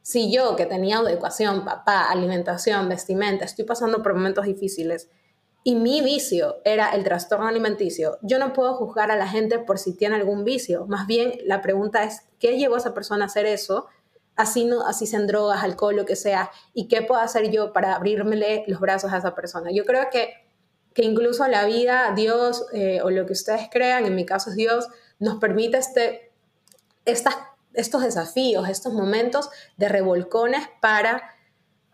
si 0.00 0.32
yo 0.32 0.56
que 0.56 0.64
tenía 0.64 1.00
educación, 1.00 1.66
papá, 1.66 2.10
alimentación, 2.10 2.88
vestimenta, 2.88 3.44
estoy 3.44 3.66
pasando 3.66 4.02
por 4.02 4.14
momentos 4.14 4.46
difíciles 4.46 5.10
y 5.66 5.74
mi 5.74 6.00
vicio 6.00 6.58
era 6.62 6.90
el 6.94 7.02
trastorno 7.02 7.48
alimenticio, 7.48 8.18
yo 8.22 8.38
no 8.38 8.52
puedo 8.52 8.74
juzgar 8.74 9.10
a 9.10 9.16
la 9.16 9.26
gente 9.26 9.58
por 9.58 9.80
si 9.80 9.96
tiene 9.96 10.14
algún 10.14 10.44
vicio. 10.44 10.86
Más 10.86 11.08
bien 11.08 11.40
la 11.44 11.60
pregunta 11.60 12.04
es, 12.04 12.22
¿qué 12.38 12.56
llevó 12.56 12.76
a 12.76 12.78
esa 12.78 12.94
persona 12.94 13.24
a 13.24 13.26
hacer 13.26 13.46
eso? 13.46 13.88
Así, 14.36 14.64
no, 14.64 14.86
así 14.86 15.08
sean 15.08 15.26
drogas, 15.26 15.64
alcohol, 15.64 15.96
lo 15.96 16.06
que 16.06 16.14
sea. 16.14 16.52
¿Y 16.72 16.86
qué 16.86 17.02
puedo 17.02 17.20
hacer 17.20 17.50
yo 17.50 17.72
para 17.72 17.96
abrirme 17.96 18.64
los 18.68 18.78
brazos 18.78 19.12
a 19.12 19.16
esa 19.16 19.34
persona? 19.34 19.72
Yo 19.72 19.84
creo 19.84 20.08
que, 20.08 20.34
que 20.94 21.02
incluso 21.02 21.44
la 21.48 21.64
vida, 21.64 22.12
Dios 22.14 22.66
eh, 22.72 23.00
o 23.02 23.10
lo 23.10 23.26
que 23.26 23.32
ustedes 23.32 23.62
crean, 23.68 24.06
en 24.06 24.14
mi 24.14 24.24
caso 24.24 24.50
es 24.50 24.56
Dios, 24.56 24.86
nos 25.18 25.40
permite 25.40 25.78
este, 25.78 26.30
estas 27.04 27.34
estos 27.74 28.02
desafíos, 28.02 28.68
estos 28.68 28.92
momentos 28.92 29.50
de 29.76 29.88
revolcones 29.88 30.62
para 30.80 31.35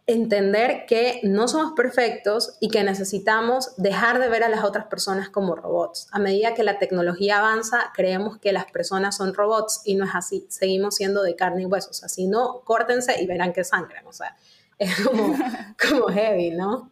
entender 0.07 0.85
que 0.87 1.21
no 1.23 1.47
somos 1.47 1.73
perfectos 1.73 2.57
y 2.61 2.69
que 2.71 2.83
necesitamos 2.83 3.75
dejar 3.77 4.19
de 4.19 4.29
ver 4.29 4.43
a 4.43 4.49
las 4.49 4.65
otras 4.65 4.87
personas 4.87 5.29
como 5.29 5.55
robots. 5.55 6.09
A 6.11 6.19
medida 6.19 6.55
que 6.55 6.65
la 6.65 6.79
tecnología 6.79 7.39
avanza, 7.39 7.93
creemos 7.95 8.39
que 8.39 8.53
las 8.53 8.67
personas 8.67 9.17
son 9.17 9.33
robots 9.33 9.83
y 9.85 9.95
no 9.95 10.05
es 10.05 10.11
así. 10.15 10.45
Seguimos 10.49 10.97
siendo 10.97 11.23
de 11.23 11.37
carne 11.37 11.63
y 11.63 11.67
huesos. 11.67 12.03
Así 12.03 12.27
no, 12.27 12.61
córtense 12.65 13.23
y 13.23 13.27
verán 13.27 13.53
que 13.53 13.63
sangran. 13.63 14.07
O 14.07 14.13
sea, 14.13 14.37
es 14.79 15.07
como, 15.07 15.35
como 15.89 16.09
heavy, 16.09 16.51
¿no? 16.51 16.91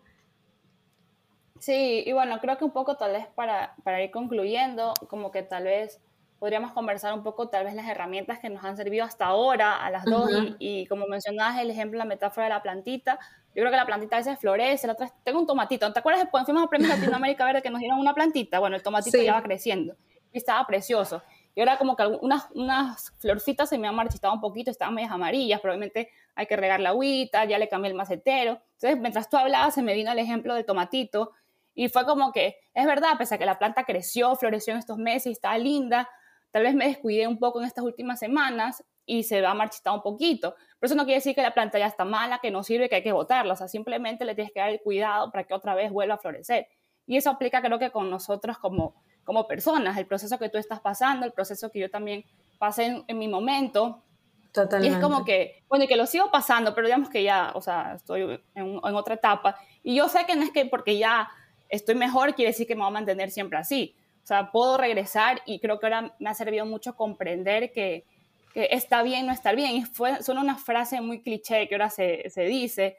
Sí, 1.59 2.05
y 2.07 2.13
bueno, 2.13 2.41
creo 2.41 2.57
que 2.57 2.65
un 2.65 2.71
poco 2.71 2.97
tal 2.97 3.13
vez 3.13 3.27
para, 3.35 3.75
para 3.85 4.03
ir 4.03 4.11
concluyendo, 4.11 4.95
como 5.09 5.31
que 5.31 5.43
tal 5.43 5.65
vez 5.65 6.01
podríamos 6.41 6.73
conversar 6.73 7.13
un 7.13 7.23
poco 7.23 7.49
tal 7.49 7.67
vez 7.67 7.75
las 7.75 7.87
herramientas 7.87 8.39
que 8.39 8.49
nos 8.49 8.65
han 8.65 8.75
servido 8.75 9.05
hasta 9.05 9.27
ahora 9.27 9.77
a 9.85 9.91
las 9.91 10.07
dos 10.07 10.31
y, 10.59 10.87
como 10.87 11.07
mencionabas 11.07 11.61
el 11.61 11.71
ejemplo, 11.71 11.99
la 11.99 12.07
metáfora 12.07 12.45
de 12.45 12.51
la 12.51 12.63
plantita, 12.63 13.21
yo 13.55 13.61
creo 13.61 13.71
que 13.71 13.77
la 13.77 13.85
plantita 13.85 14.17
a 14.17 14.21
veces 14.21 14.39
florece, 14.39 14.87
la 14.87 14.95
otra, 14.95 15.13
tengo 15.23 15.39
un 15.39 15.47
tomatito, 15.47 15.93
¿te 15.93 15.99
acuerdas 15.99 16.27
cuando 16.31 16.47
fuimos 16.47 16.65
a 16.65 16.69
Premios 16.69 16.99
Latinoamérica 16.99 17.45
Verde 17.45 17.61
que 17.61 17.69
nos 17.69 17.81
dieron 17.81 17.99
una 17.99 18.15
plantita? 18.15 18.59
Bueno, 18.59 18.75
el 18.75 18.83
tomatito 18.83 19.19
ya 19.19 19.35
va 19.35 19.43
creciendo 19.43 19.97
y 20.33 20.39
estaba 20.39 20.67
precioso. 20.67 21.23
Y 21.55 21.61
ahora 21.61 21.77
como 21.77 21.95
que 21.95 22.07
unas, 22.07 22.49
unas 22.55 23.13
florcitas 23.19 23.69
se 23.69 23.77
me 23.77 23.87
han 23.87 23.95
marchitado 23.95 24.33
un 24.33 24.41
poquito, 24.41 24.71
estaban 24.71 24.95
medias 24.95 25.13
amarillas, 25.13 25.61
probablemente 25.61 26.11
hay 26.35 26.47
que 26.47 26.57
regar 26.57 26.81
la 26.81 26.91
agüita, 26.91 27.45
ya 27.45 27.59
le 27.59 27.69
cambié 27.69 27.91
el 27.91 27.97
macetero. 27.97 28.63
Entonces, 28.75 28.99
mientras 28.99 29.29
tú 29.29 29.37
hablabas, 29.37 29.75
se 29.75 29.83
me 29.83 29.93
vino 29.93 30.11
el 30.11 30.19
ejemplo 30.19 30.55
del 30.55 30.65
tomatito 30.65 31.33
y 31.75 31.89
fue 31.89 32.07
como 32.07 32.33
que, 32.33 32.57
es 32.73 32.87
verdad, 32.87 33.11
pese 33.19 33.35
a 33.35 33.39
que 33.39 33.45
la 33.45 33.59
planta 33.59 33.85
creció, 33.85 34.35
floreció 34.37 34.73
en 34.73 34.79
estos 34.79 34.97
meses 34.97 35.27
y 35.27 35.33
está 35.33 35.59
linda, 35.59 36.09
tal 36.51 36.63
vez 36.63 36.75
me 36.75 36.87
descuidé 36.87 37.27
un 37.27 37.39
poco 37.39 37.61
en 37.61 37.67
estas 37.67 37.85
últimas 37.85 38.19
semanas 38.19 38.85
y 39.07 39.25
se 39.25 39.41
va 39.41 39.51
a 39.51 39.55
marchitar 39.55 39.93
un 39.93 40.03
poquito. 40.03 40.55
Pero 40.79 40.89
eso 40.89 40.95
no 40.95 41.05
quiere 41.05 41.19
decir 41.19 41.35
que 41.35 41.43
la 41.43 41.53
planta 41.53 41.79
ya 41.79 41.87
está 41.87 42.05
mala, 42.05 42.39
que 42.39 42.51
no 42.51 42.63
sirve, 42.63 42.89
que 42.89 42.97
hay 42.97 43.03
que 43.03 43.13
botarla. 43.13 43.55
O 43.55 43.57
sea, 43.57 43.69
simplemente 43.69 44.25
le 44.25 44.35
tienes 44.35 44.53
que 44.53 44.61
dar 44.61 44.71
el 44.71 44.81
cuidado 44.81 45.31
para 45.31 45.45
que 45.45 45.55
otra 45.55 45.75
vez 45.75 45.91
vuelva 45.91 46.15
a 46.15 46.19
florecer. 46.19 46.69
Y 47.07 47.17
eso 47.17 47.31
aplica 47.31 47.61
creo 47.61 47.79
que 47.79 47.91
con 47.91 48.09
nosotros 48.09 48.59
como, 48.59 48.95
como 49.25 49.47
personas, 49.49 49.97
el 49.99 50.07
proceso 50.07 50.39
que 50.39 50.49
tú 50.49 50.59
estás 50.59 50.81
pasando, 50.81 51.27
el 51.27 51.33
proceso 51.33 51.71
que 51.71 51.81
yo 51.81 51.91
también 51.91 52.25
pasé 52.59 53.03
en, 53.07 53.19
mi 53.19 53.27
momento. 53.27 54.03
Totalmente. 54.53 54.95
Y 54.95 54.97
es 54.97 55.03
como 55.03 55.25
que, 55.25 55.65
bueno, 55.69 55.85
y 55.85 55.89
que 55.89 55.97
lo 55.97 56.07
sigo 56.07 56.31
pasando, 56.31 56.75
pero 56.75 56.87
digamos 56.87 57.11
que 57.11 57.23
ya, 57.23 57.53
o 57.55 57.61
sea, 57.61 57.95
estoy 57.97 58.41
en, 58.55 58.81
en 58.83 58.95
otra 58.95 59.15
etapa. 59.15 59.57
Y 59.83 59.97
yo 59.97 60.09
sé 60.09 60.25
que 60.25 60.37
no 60.37 60.43
es 60.43 60.51
que 60.51 60.67
porque 60.67 60.99
ya 60.99 61.29
estoy 61.69 61.95
mejor 61.95 62.35
quiere 62.35 62.51
decir 62.51 62.67
que 62.67 62.75
me 62.75 62.83
voy 62.83 62.89
a 62.89 62.93
mantener 62.93 63.31
siempre 63.31 63.59
así. 63.59 63.97
O 64.23 64.27
sea, 64.27 64.51
puedo 64.53 64.77
regresar 64.77 65.43
y 65.47 65.61
creo 65.61 65.79
que 65.79 65.87
ahora 65.87 66.15
me 66.19 66.31
ha 66.31 66.35
servido 66.35 66.67
mucho 66.67 66.95
comprender 66.97 67.73
que, 67.73 68.05
que 68.55 68.69
está 68.71 69.03
bien 69.03 69.27
no 69.27 69.33
estar 69.33 69.57
bien. 69.57 69.77
Y 69.77 69.85
fue, 69.85 70.23
son 70.23 70.39
una 70.39 70.57
frase 70.57 71.01
muy 71.01 71.23
cliché 71.23 71.69
que 71.69 71.75
ahora 71.75 71.91
se, 71.91 72.29
se 72.31 72.43
dice, 72.43 72.99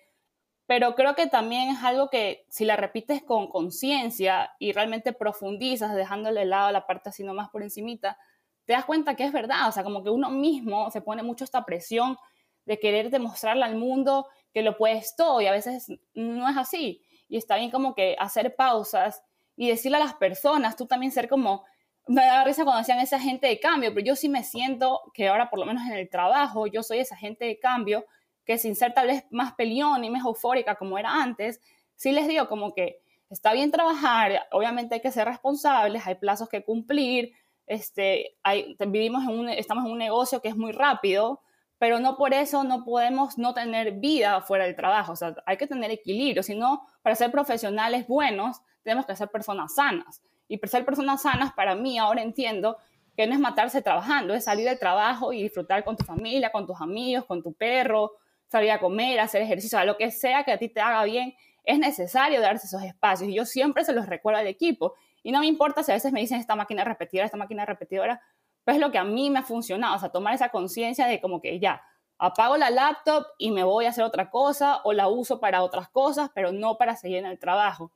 pero 0.65 0.95
creo 0.95 1.15
que 1.15 1.27
también 1.27 1.69
es 1.69 1.83
algo 1.83 2.09
que 2.09 2.45
si 2.49 2.65
la 2.65 2.77
repites 2.77 3.21
con 3.23 3.47
conciencia 3.47 4.51
y 4.57 4.71
realmente 4.71 5.11
profundizas, 5.11 5.95
dejándole 5.95 6.41
de 6.41 6.45
lado 6.45 6.71
la 6.71 6.87
parte 6.87 7.09
así 7.09 7.23
nomás 7.23 7.49
por 7.49 7.61
encimita, 7.61 8.17
te 8.65 8.73
das 8.73 8.85
cuenta 8.85 9.15
que 9.15 9.25
es 9.25 9.33
verdad, 9.33 9.67
o 9.67 9.71
sea, 9.73 9.83
como 9.83 10.03
que 10.03 10.09
uno 10.09 10.29
mismo 10.29 10.89
se 10.91 11.01
pone 11.01 11.23
mucho 11.23 11.43
esta 11.43 11.65
presión 11.65 12.17
de 12.65 12.79
querer 12.79 13.09
demostrarle 13.09 13.65
al 13.65 13.75
mundo 13.75 14.27
que 14.53 14.61
lo 14.61 14.77
puedes 14.77 15.15
todo 15.15 15.41
y 15.41 15.47
a 15.47 15.51
veces 15.51 15.87
no 16.13 16.47
es 16.47 16.55
así. 16.57 17.03
Y 17.27 17.37
está 17.37 17.57
bien 17.57 17.71
como 17.71 17.95
que 17.95 18.15
hacer 18.19 18.55
pausas 18.55 19.23
y 19.55 19.69
decirle 19.69 19.97
a 19.97 20.01
las 20.01 20.13
personas, 20.15 20.75
tú 20.75 20.85
también 20.85 21.11
ser 21.11 21.27
como, 21.27 21.63
me 22.07 22.25
da 22.25 22.43
risa 22.43 22.63
cuando 22.63 22.79
decían 22.79 22.99
esa 22.99 23.19
gente 23.19 23.47
de 23.47 23.59
cambio, 23.59 23.93
pero 23.93 24.05
yo 24.05 24.15
sí 24.15 24.29
me 24.29 24.43
siento 24.43 25.01
que 25.13 25.27
ahora 25.27 25.49
por 25.49 25.59
lo 25.59 25.65
menos 25.65 25.83
en 25.85 25.93
el 25.93 26.09
trabajo 26.09 26.67
yo 26.67 26.83
soy 26.83 26.99
esa 26.99 27.15
gente 27.15 27.45
de 27.45 27.59
cambio 27.59 28.05
que 28.45 28.57
sin 28.57 28.75
ser 28.75 28.93
tal 28.93 29.07
vez 29.07 29.25
más 29.29 29.53
peleón 29.53 30.03
y 30.03 30.09
más 30.09 30.25
eufórica 30.25 30.75
como 30.75 30.97
era 30.97 31.21
antes, 31.21 31.61
sí 31.95 32.11
les 32.11 32.27
digo 32.27 32.47
como 32.47 32.73
que 32.73 33.01
está 33.29 33.53
bien 33.53 33.71
trabajar, 33.71 34.47
obviamente 34.51 34.95
hay 34.95 35.01
que 35.01 35.11
ser 35.11 35.27
responsables, 35.27 36.05
hay 36.05 36.15
plazos 36.15 36.49
que 36.49 36.63
cumplir, 36.63 37.33
este, 37.67 38.35
vivimos 38.87 39.23
estamos 39.55 39.85
en 39.85 39.91
un 39.91 39.97
negocio 39.97 40.41
que 40.41 40.49
es 40.49 40.57
muy 40.57 40.71
rápido, 40.71 41.41
pero 41.81 41.99
no 41.99 42.15
por 42.15 42.31
eso 42.35 42.63
no 42.63 42.85
podemos 42.85 43.39
no 43.39 43.55
tener 43.55 43.93
vida 43.93 44.39
fuera 44.41 44.65
del 44.65 44.75
trabajo, 44.75 45.13
o 45.13 45.15
sea, 45.15 45.33
hay 45.47 45.57
que 45.57 45.65
tener 45.65 45.89
equilibrio, 45.89 46.43
si 46.43 46.53
no, 46.53 46.87
para 47.01 47.15
ser 47.15 47.31
profesionales 47.31 48.05
buenos, 48.05 48.61
tenemos 48.83 49.07
que 49.07 49.15
ser 49.15 49.29
personas 49.29 49.73
sanas. 49.73 50.21
Y 50.47 50.57
para 50.57 50.69
ser 50.69 50.85
personas 50.85 51.23
sanas, 51.23 51.53
para 51.53 51.73
mí, 51.73 51.97
ahora 51.97 52.21
entiendo 52.21 52.77
que 53.17 53.25
no 53.25 53.33
es 53.33 53.39
matarse 53.39 53.81
trabajando, 53.81 54.35
es 54.35 54.43
salir 54.43 54.65
del 54.65 54.77
trabajo 54.77 55.33
y 55.33 55.41
disfrutar 55.41 55.83
con 55.83 55.97
tu 55.97 56.05
familia, 56.05 56.51
con 56.51 56.67
tus 56.67 56.79
amigos, 56.79 57.25
con 57.25 57.41
tu 57.41 57.51
perro, 57.51 58.11
salir 58.45 58.69
a 58.69 58.79
comer, 58.79 59.19
hacer 59.19 59.41
ejercicio, 59.41 59.83
lo 59.83 59.97
que 59.97 60.11
sea 60.11 60.43
que 60.43 60.51
a 60.51 60.59
ti 60.59 60.69
te 60.69 60.81
haga 60.81 61.03
bien, 61.05 61.33
es 61.63 61.79
necesario 61.79 62.41
darse 62.41 62.67
esos 62.67 62.83
espacios. 62.83 63.27
Y 63.27 63.33
yo 63.33 63.43
siempre 63.43 63.83
se 63.85 63.93
los 63.93 64.05
recuerdo 64.05 64.39
al 64.39 64.45
equipo. 64.45 64.93
Y 65.23 65.31
no 65.31 65.39
me 65.39 65.47
importa 65.47 65.81
si 65.81 65.91
a 65.91 65.95
veces 65.95 66.11
me 66.11 66.19
dicen 66.19 66.39
esta 66.39 66.55
máquina 66.55 66.83
repetidora, 66.83 67.25
esta 67.25 67.37
máquina 67.37 67.65
repetidora, 67.65 68.21
pues 68.63 68.75
es 68.75 68.81
lo 68.81 68.91
que 68.91 68.97
a 68.97 69.03
mí 69.03 69.29
me 69.29 69.39
ha 69.39 69.43
funcionado, 69.43 69.95
o 69.95 69.99
sea, 69.99 70.09
tomar 70.09 70.33
esa 70.33 70.49
conciencia 70.49 71.07
de 71.07 71.19
como 71.19 71.41
que 71.41 71.59
ya, 71.59 71.81
apago 72.17 72.55
la 72.55 72.69
laptop 72.69 73.25
y 73.39 73.51
me 73.51 73.63
voy 73.63 73.85
a 73.85 73.89
hacer 73.89 74.03
otra 74.03 74.29
cosa 74.29 74.81
o 74.83 74.93
la 74.93 75.07
uso 75.07 75.39
para 75.39 75.63
otras 75.63 75.89
cosas, 75.89 76.29
pero 76.35 76.51
no 76.51 76.77
para 76.77 76.95
seguir 76.95 77.17
en 77.17 77.25
el 77.25 77.39
trabajo. 77.39 77.91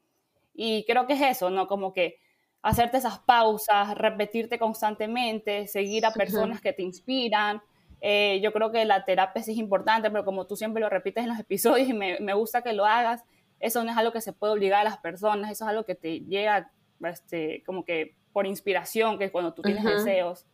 Y 0.56 0.84
creo 0.86 1.06
que 1.06 1.14
es 1.14 1.22
eso, 1.22 1.52
¿no? 1.52 1.68
Como 1.68 1.94
que 1.94 2.18
hacerte 2.64 2.98
esas 2.98 3.20
pausas, 3.20 3.96
repetirte 3.96 4.58
constantemente, 4.58 5.68
seguir 5.68 6.08
a 6.08 6.12
personas 6.12 6.60
que 6.60 6.74
te 6.74 6.82
inspiran. 6.82 7.62
Eh, 8.02 8.40
yo 8.42 8.52
creo 8.52 8.72
que 8.72 8.84
la 8.86 9.06
terapia 9.06 9.44
sí 9.44 9.52
es 9.52 9.58
importante, 9.58 10.10
pero 10.10 10.26
como 10.26 10.48
tú 10.48 10.56
siempre 10.56 10.82
lo 10.82 10.90
repites 10.90 11.24
en 11.24 11.30
los 11.30 11.40
episodios 11.48 11.88
y 11.88 11.94
me, 11.94 12.20
me, 12.20 12.34
gusta 12.34 12.64
que 12.64 12.74
lo 12.74 12.86
hagas, 12.86 13.24
eso 13.60 13.84
no 13.84 13.92
es 13.92 13.98
algo 13.98 14.12
que 14.12 14.22
se 14.22 14.34
puede 14.34 14.54
obligar 14.54 14.82
a 14.82 14.84
las 14.86 14.98
personas, 14.98 15.52
eso 15.52 15.66
es 15.66 15.70
algo 15.70 15.86
que 15.86 15.94
te 15.94 16.22
llega 16.22 16.72
este, 17.04 17.64
como 17.64 17.86
que 17.86 18.16
por 18.34 18.48
inspiración, 18.48 19.18
que 19.20 19.26
es 19.26 19.32
cuando 19.32 19.54
tú 19.54 19.62
tienes 19.62 19.84
deseos. 19.84 20.46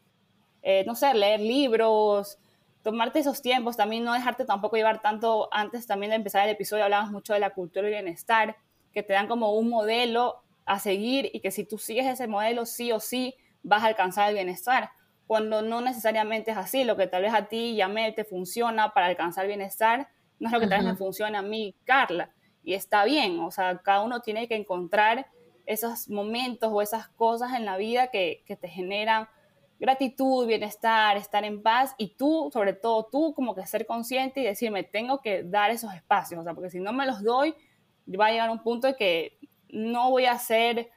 Eh, 0.62 0.84
no 0.86 0.95
sé, 0.95 1.13
leer 1.13 1.39
libros, 1.39 2.38
tomarte 2.84 3.19
esos 3.19 3.41
tiempos, 3.41 3.78
también 3.78 4.04
no 4.04 4.13
dejarte 4.13 4.45
tampoco 4.45 4.76
llevar 4.76 5.02
tanto, 5.02 5.50
antes 5.52 5.88
también 5.88 6.12
de 6.12 6.15
empezar 6.17 6.43
el 6.45 6.54
episodio 6.54 6.84
hablabas 6.84 7.12
mucho 7.12 7.34
de 7.34 7.39
la 7.39 7.52
cultura 7.52 7.88
y 7.88 7.91
bienestar, 7.91 8.58
que 8.93 9.04
te 9.04 9.13
dan 9.13 9.28
como 9.28 9.54
un 9.54 9.69
modelo 9.69 10.43
a 10.65 10.80
seguir 10.80 11.30
y 11.34 11.39
que 11.39 11.52
si 11.52 11.63
tú 11.63 11.78
sigues 11.78 12.06
ese 12.06 12.28
modelo, 12.28 12.65
sí 12.65 12.91
o 12.91 13.00
sí 13.00 13.36
vas 13.63 13.84
a 13.84 13.88
alcanzar 13.88 14.30
el 14.30 14.36
bienestar. 14.36 14.91
Cuando 15.28 15.62
no 15.62 15.82
necesariamente 15.82 16.52
es 16.52 16.58
así, 16.58 16.84
lo 16.84 16.97
que 16.97 17.08
tal 17.08 17.21
vez 17.21 17.34
a 17.34 17.47
ti 17.47 17.71
y 17.71 17.82
a 17.82 17.88
mí 17.88 18.13
te 18.13 18.26
funciona 18.26 18.93
para 18.93 19.08
alcanzar 19.08 19.45
el 19.45 19.50
bienestar, 19.50 20.10
no 20.39 20.47
es 20.47 20.54
lo 20.54 20.60
que 20.60 20.67
tal 20.67 20.80
vez 20.80 20.88
me 20.88 20.95
funciona 20.97 21.39
a 21.39 21.43
mí, 21.43 21.76
Carla. 21.86 22.32
Y 22.63 22.74
está 22.74 23.06
bien, 23.06 23.39
o 23.39 23.52
sea, 23.52 23.78
cada 23.78 24.02
uno 24.02 24.21
tiene 24.21 24.47
que 24.47 24.56
encontrar 24.56 25.28
esos 25.65 26.10
momentos 26.10 26.71
o 26.74 26.82
esas 26.82 27.08
cosas 27.10 27.54
en 27.54 27.65
la 27.65 27.78
vida 27.78 28.08
que, 28.08 28.43
que 28.45 28.56
te 28.56 28.67
generan 28.67 29.30
gratitud, 29.82 30.46
bienestar, 30.46 31.17
estar 31.17 31.44
en 31.44 31.63
paz 31.63 31.96
y 31.98 32.15
tú, 32.15 32.52
sobre 32.54 32.74
todo 32.74 33.10
tú, 33.12 33.34
como 33.34 33.56
que 33.56 33.65
ser 33.65 33.88
consciente 33.88 34.39
y 34.39 34.44
decirme, 34.46 34.84
tengo 34.84 35.22
que 35.22 35.41
dar 35.41 35.72
esos 35.72 35.91
espacios, 35.96 36.39
o 36.39 36.44
sea, 36.44 36.54
porque 36.54 36.70
si 36.70 36.80
no 36.80 36.94
me 36.94 37.08
los 37.08 37.24
doy, 37.24 37.56
va 38.08 38.28
a 38.28 38.32
llegar 38.32 38.52
un 38.52 38.62
punto 38.62 38.86
de 38.86 38.96
que 38.96 39.39
no 39.70 40.12
voy 40.12 40.26
a 40.26 40.38
ser, 40.38 40.91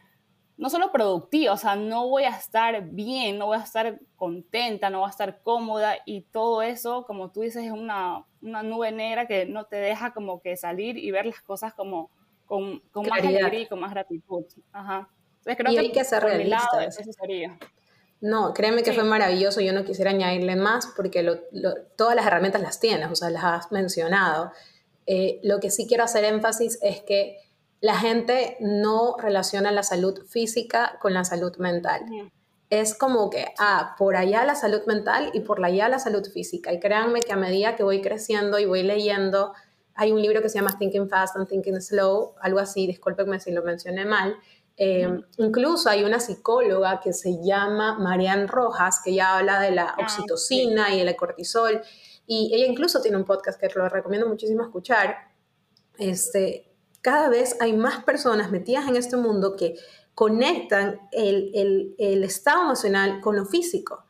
no 0.59 0.69
solo 0.69 0.93
productiva, 0.93 1.55
o 1.55 1.57
sea, 1.57 1.77
no 1.77 2.09
voy 2.09 2.25
a 2.25 2.37
estar 2.37 2.91
bien, 2.91 3.39
no 3.39 3.47
voy 3.47 3.57
a 3.57 3.63
estar 3.63 3.99
contenta, 4.17 4.91
no 4.91 4.99
voy 4.99 5.07
a 5.07 5.11
estar 5.11 5.41
cómoda 5.43 5.97
y 6.05 6.21
todo 6.21 6.61
eso, 6.61 7.07
como 7.07 7.31
tú 7.31 7.41
dices, 7.41 7.65
es 7.65 7.73
una, 7.73 8.27
una 8.43 8.63
nube 8.63 8.93
negra 8.93 9.27
que 9.27 9.47
no 9.47 9.65
te 9.65 9.77
deja 9.77 10.13
como 10.13 10.43
que 10.43 10.59
salir 10.59 10.99
y 10.99 11.11
ver 11.11 11.25
las 11.25 11.41
cosas 11.41 11.73
como 11.73 12.11
con, 12.45 12.81
con 12.93 13.07
más 13.07 13.21
alegría 13.21 13.61
y 13.61 13.67
con 13.67 13.81
más 13.81 13.93
gratitud. 13.93 14.45
Ajá. 14.73 15.09
Entonces 15.39 15.57
creo 15.57 15.73
y 15.73 15.75
que, 15.75 15.81
hay 15.81 15.93
que 15.93 16.05
ser 16.05 16.23
realistas. 16.23 16.99
eso 16.99 17.13
sería. 17.15 17.59
No, 18.25 18.55
créeme 18.55 18.83
que 18.83 18.95
fue 18.95 19.05
maravilloso. 19.05 19.61
Yo 19.61 19.75
no 19.75 19.85
quisiera 19.85 20.11
añadirle 20.11 20.57
más 20.57 20.89
porque 20.97 21.23
lo, 21.23 21.41
todas 21.95 22.17
las 22.17 22.25
herramientas 22.25 22.63
las 22.63 22.81
tienes, 22.81 23.11
o 23.11 23.15
sea, 23.15 23.29
las 23.29 23.45
has 23.45 23.71
mencionado. 23.71 24.51
Eh, 25.05 25.41
lo 25.43 25.61
que 25.61 25.71
sí 25.71 25.87
quiero 25.87 26.05
hacer 26.05 26.25
énfasis 26.25 26.79
es 26.81 27.03
que 27.03 27.37
la 27.83 27.99
gente 27.99 28.57
no 28.61 29.17
relaciona 29.19 29.73
la 29.73 29.83
salud 29.83 30.25
física 30.27 30.99
con 31.03 31.13
la 31.13 31.27
salud 31.27 31.55
mental. 31.59 32.01
Es 32.71 32.95
como 32.95 33.29
que, 33.29 33.53
ah, 33.59 33.95
por 33.99 34.17
allá 34.17 34.47
la 34.47 34.55
salud 34.55 34.81
mental 34.87 35.31
y 35.35 35.41
por 35.41 35.63
allá 35.63 35.91
la 35.91 35.99
salud 35.99 36.27
física. 36.27 36.73
Y 36.73 36.81
créanme 36.81 37.21
que 37.21 37.35
a 37.35 37.37
medida 37.37 37.77
que 37.77 37.83
voy 37.83 38.01
creciendo 38.01 38.59
y 38.59 38.65
voy 38.65 38.85
leyendo, 38.85 39.53
hay 39.95 40.13
un 40.13 40.23
libro 40.23 40.41
que 40.41 40.49
se 40.49 40.55
llama 40.55 40.79
Thinking 40.79 41.11
Fast 41.11 41.37
and 41.37 41.47
Thinking 41.47 41.79
Slow, 41.83 42.37
algo 42.41 42.59
así, 42.59 42.87
discúlpenme 42.87 43.39
si 43.39 43.53
lo 43.53 43.63
mencioné 43.63 44.07
mal. 44.07 44.35
Eh, 44.77 45.09
incluso 45.39 45.89
hay 45.89 46.03
una 46.03 46.19
psicóloga 46.19 47.01
que 47.01 47.13
se 47.13 47.39
llama 47.45 47.99
Marianne 47.99 48.47
Rojas, 48.47 49.01
que 49.05 49.15
ya 49.15 49.39
habla 49.39 49.61
de 49.61 49.71
la 49.71 49.85
ah, 49.85 49.97
oxitocina 50.03 50.95
y 50.95 51.01
el 51.01 51.15
cortisol. 51.17 51.81
Y 52.27 52.53
ella 52.55 52.67
incluso 52.67 53.01
tiene 53.01 53.17
un 53.17 53.25
podcast 53.25 53.61
que 53.61 53.69
lo 53.75 53.89
recomiendo 53.89 54.29
muchísimo 54.29 54.63
escuchar. 54.63 55.17
Este, 55.99 56.75
cada 57.03 57.29
vez 57.29 57.57
hay 57.61 57.75
más 57.75 58.03
personas 58.03 58.51
metidas 58.51 58.89
en 58.89 58.97
este 58.97 59.17
mundo 59.17 59.57
que 59.57 59.77
conectan 60.15 61.01
el, 61.13 61.95
estado 61.99 62.63
emocional 62.63 63.21
con 63.21 63.37
lo 63.37 63.45
físico, 63.45 64.05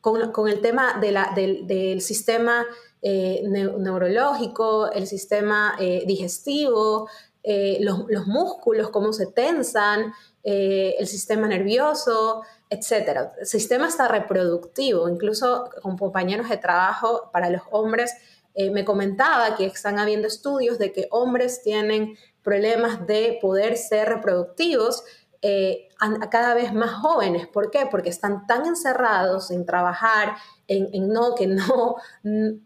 con, 0.00 0.48
el 0.48 0.60
tema 0.60 1.00
del, 1.00 2.00
sistema 2.00 2.64
eh, 3.02 3.42
neurológico, 3.44 4.90
el 4.92 5.06
sistema 5.06 5.74
eh, 5.80 6.04
digestivo, 6.06 7.08
eh, 7.46 7.78
los, 7.80 8.26
músculos, 8.26 8.90
cómo 8.90 9.12
se 9.12 9.26
tensan, 9.26 10.12
el 10.42 11.06
sistema 11.08 11.48
nervioso, 11.48 12.42
etcétera. 12.68 13.32
El 13.38 13.46
sistema 13.46 13.88
está 13.88 14.08
reproductivo, 14.08 15.08
incluso 15.08 15.70
con 15.82 15.96
compañeros 15.96 16.48
de 16.48 16.56
trabajo 16.56 17.30
para 17.32 17.50
los 17.50 17.62
hombres. 17.70 18.14
Eh, 18.54 18.70
me 18.70 18.84
comentaba 18.84 19.54
que 19.54 19.66
están 19.66 19.98
habiendo 19.98 20.26
estudios 20.26 20.78
de 20.78 20.92
que 20.92 21.08
hombres 21.10 21.62
tienen 21.62 22.16
problemas 22.42 23.06
de 23.06 23.38
poder 23.40 23.76
ser 23.76 24.08
reproductivos 24.08 25.04
eh, 25.42 25.88
a, 26.00 26.30
cada 26.30 26.54
vez 26.54 26.72
más 26.72 26.92
jóvenes. 26.92 27.46
¿Por 27.46 27.70
qué? 27.70 27.86
Porque 27.90 28.08
están 28.08 28.46
tan 28.46 28.66
encerrados 28.66 29.50
en 29.50 29.66
trabajar, 29.66 30.36
en, 30.68 31.08
no, 31.08 31.34
que 31.34 31.46
no, 31.46 31.96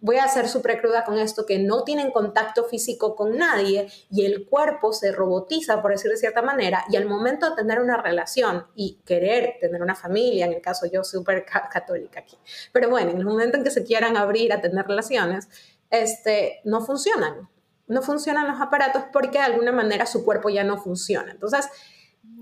voy 0.00 0.16
a 0.16 0.28
ser 0.28 0.48
súper 0.48 0.80
cruda 0.80 1.04
con 1.04 1.18
esto, 1.18 1.44
que 1.46 1.58
no 1.58 1.84
tienen 1.84 2.10
contacto 2.10 2.64
físico 2.64 3.14
con 3.14 3.36
nadie 3.36 3.88
y 4.10 4.24
el 4.24 4.46
cuerpo 4.46 4.92
se 4.92 5.12
robotiza, 5.12 5.82
por 5.82 5.90
decir 5.90 6.10
de 6.10 6.16
cierta 6.16 6.42
manera, 6.42 6.84
y 6.90 6.96
al 6.96 7.06
momento 7.06 7.50
de 7.50 7.56
tener 7.56 7.80
una 7.80 7.96
relación 7.96 8.66
y 8.74 9.00
querer 9.04 9.56
tener 9.60 9.82
una 9.82 9.94
familia, 9.94 10.46
en 10.46 10.54
el 10.54 10.60
caso 10.60 10.86
yo 10.86 11.04
súper 11.04 11.44
católica 11.44 12.20
aquí, 12.20 12.38
pero 12.72 12.88
bueno, 12.88 13.10
en 13.10 13.18
el 13.18 13.24
momento 13.24 13.56
en 13.56 13.64
que 13.64 13.70
se 13.70 13.84
quieran 13.84 14.16
abrir 14.16 14.52
a 14.52 14.60
tener 14.60 14.86
relaciones, 14.86 15.48
este, 15.90 16.60
no 16.64 16.80
funcionan. 16.80 17.48
No 17.86 18.02
funcionan 18.02 18.46
los 18.46 18.60
aparatos 18.60 19.02
porque 19.12 19.38
de 19.38 19.44
alguna 19.44 19.72
manera 19.72 20.06
su 20.06 20.24
cuerpo 20.24 20.48
ya 20.48 20.62
no 20.62 20.78
funciona. 20.78 21.32
Entonces, 21.32 21.68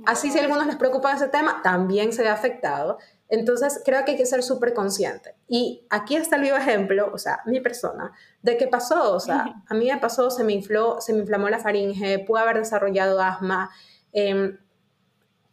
así 0.04 0.30
si 0.30 0.38
a 0.38 0.42
algunos 0.42 0.66
les 0.66 0.76
preocupa 0.76 1.14
ese 1.14 1.28
tema, 1.28 1.62
también 1.62 2.12
se 2.12 2.22
ve 2.22 2.28
afectado. 2.28 2.98
Entonces, 3.28 3.82
creo 3.84 4.04
que 4.04 4.12
hay 4.12 4.16
que 4.16 4.26
ser 4.26 4.42
súper 4.42 4.72
consciente. 4.72 5.34
Y 5.48 5.86
aquí 5.90 6.16
está 6.16 6.36
el 6.36 6.42
vivo 6.42 6.56
ejemplo, 6.56 7.10
o 7.12 7.18
sea, 7.18 7.42
mi 7.44 7.60
persona, 7.60 8.12
de 8.42 8.56
qué 8.56 8.68
pasó. 8.68 9.14
O 9.14 9.20
sea, 9.20 9.62
a 9.66 9.74
mí 9.74 9.90
me 9.90 9.98
pasó, 9.98 10.30
se 10.30 10.44
me, 10.44 10.54
infló, 10.54 11.00
se 11.00 11.12
me 11.12 11.20
inflamó 11.20 11.48
la 11.50 11.58
faringe, 11.58 12.20
pude 12.20 12.40
haber 12.40 12.56
desarrollado 12.58 13.20
asma. 13.20 13.70
Em, 14.12 14.58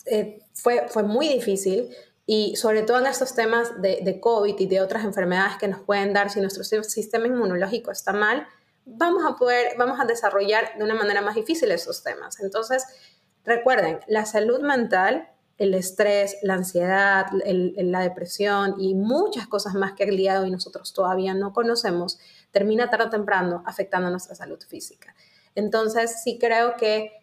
eh, 0.06 0.40
fue, 0.54 0.88
fue 0.88 1.04
muy 1.04 1.28
difícil. 1.28 1.90
Y 2.26 2.56
sobre 2.56 2.82
todo 2.84 3.00
en 3.00 3.06
estos 3.06 3.36
temas 3.36 3.82
de, 3.82 4.00
de, 4.02 4.20
COVID 4.20 4.58
y 4.58 4.66
de 4.66 4.82
otras 4.82 5.04
enfermedades 5.04 5.58
que 5.58 5.68
nos 5.68 5.82
pueden 5.82 6.14
dar, 6.14 6.32
si 6.32 6.40
nuestro 6.40 6.64
sistema 6.64 7.28
inmunológico 7.28 7.92
está 7.92 8.14
mal, 8.14 8.48
vamos 8.86 9.24
a 9.26 9.36
poder, 9.36 9.78
vamos 9.78 10.00
a 10.00 10.06
desarrollar 10.06 10.78
de 10.78 10.84
una 10.84 10.96
manera 10.96 11.22
más 11.22 11.36
difícil 11.36 11.72
esos 11.72 12.04
temas. 12.04 12.40
Entonces, 12.40 12.86
recuerden, 13.44 14.00
la 14.08 14.26
salud 14.26 14.62
mental 14.62 15.30
el 15.58 15.74
estrés, 15.74 16.38
la 16.42 16.56
ansiedad, 16.56 17.28
la 17.32 18.02
depresión 18.02 18.76
y 18.78 18.94
muchas 18.94 19.48
cosas 19.48 19.74
más 19.74 19.94
que 19.94 20.04
el 20.04 20.18
día 20.18 20.34
de 20.34 20.40
hoy 20.40 20.52
nosotros 20.52 20.94
todavía 20.94 21.34
no 21.34 21.54
conocemos, 21.54 22.20
termina 22.52 22.90
tarde 22.90 23.06
o 23.06 23.10
temprano 23.10 23.64
afectando 23.66 24.10
nuestra 24.10 24.36
salud 24.36 24.60
física. 24.68 25.16
Entonces, 25.56 26.22
sí 26.24 26.38
creo 26.40 26.76
que 26.76 27.14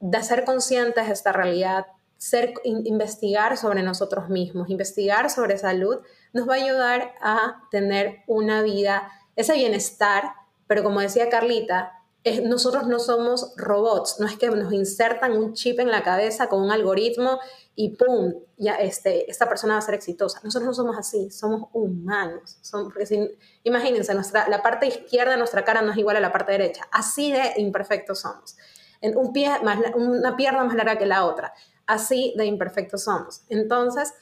de 0.00 0.22
ser 0.22 0.44
conscientes 0.44 1.06
de 1.06 1.12
esta 1.12 1.32
realidad, 1.32 1.86
ser, 2.18 2.54
investigar 2.64 3.56
sobre 3.56 3.82
nosotros 3.82 4.28
mismos, 4.28 4.68
investigar 4.68 5.30
sobre 5.30 5.56
salud, 5.56 5.98
nos 6.32 6.48
va 6.48 6.54
a 6.54 6.56
ayudar 6.56 7.14
a 7.22 7.62
tener 7.70 8.18
una 8.26 8.62
vida, 8.62 9.10
ese 9.34 9.54
bienestar, 9.54 10.32
pero 10.66 10.82
como 10.82 11.00
decía 11.00 11.30
Carlita, 11.30 11.97
nosotros 12.42 12.86
no 12.86 12.98
somos 12.98 13.54
robots, 13.56 14.16
no 14.18 14.26
es 14.26 14.36
que 14.36 14.48
nos 14.48 14.72
insertan 14.72 15.32
un 15.32 15.54
chip 15.54 15.78
en 15.80 15.90
la 15.90 16.02
cabeza 16.02 16.48
con 16.48 16.62
un 16.62 16.70
algoritmo 16.70 17.38
y 17.74 17.96
¡pum! 17.96 18.34
Ya 18.56 18.74
este, 18.74 19.30
esta 19.30 19.48
persona 19.48 19.74
va 19.74 19.78
a 19.78 19.82
ser 19.82 19.94
exitosa. 19.94 20.40
Nosotros 20.42 20.66
no 20.66 20.74
somos 20.74 20.98
así, 20.98 21.30
somos 21.30 21.68
humanos. 21.72 22.58
porque 22.72 23.36
imagínense, 23.62 24.14
nuestra, 24.14 24.48
la 24.48 24.62
parte 24.62 24.86
izquierda 24.86 25.32
de 25.32 25.38
nuestra 25.38 25.64
cara 25.64 25.82
no 25.82 25.92
es 25.92 25.98
igual 25.98 26.16
a 26.16 26.20
la 26.20 26.32
parte 26.32 26.52
derecha. 26.52 26.88
Así 26.90 27.32
de 27.32 27.54
imperfectos 27.56 28.20
somos. 28.20 28.56
En 29.00 29.16
un 29.16 29.32
pie 29.32 29.50
más, 29.62 29.78
una 29.94 30.36
pierna 30.36 30.64
más 30.64 30.74
larga 30.74 30.98
que 30.98 31.06
la 31.06 31.24
otra. 31.24 31.52
Así 31.86 32.34
de 32.36 32.46
imperfectos 32.46 33.04
somos. 33.04 33.42
Entonces, 33.48 34.12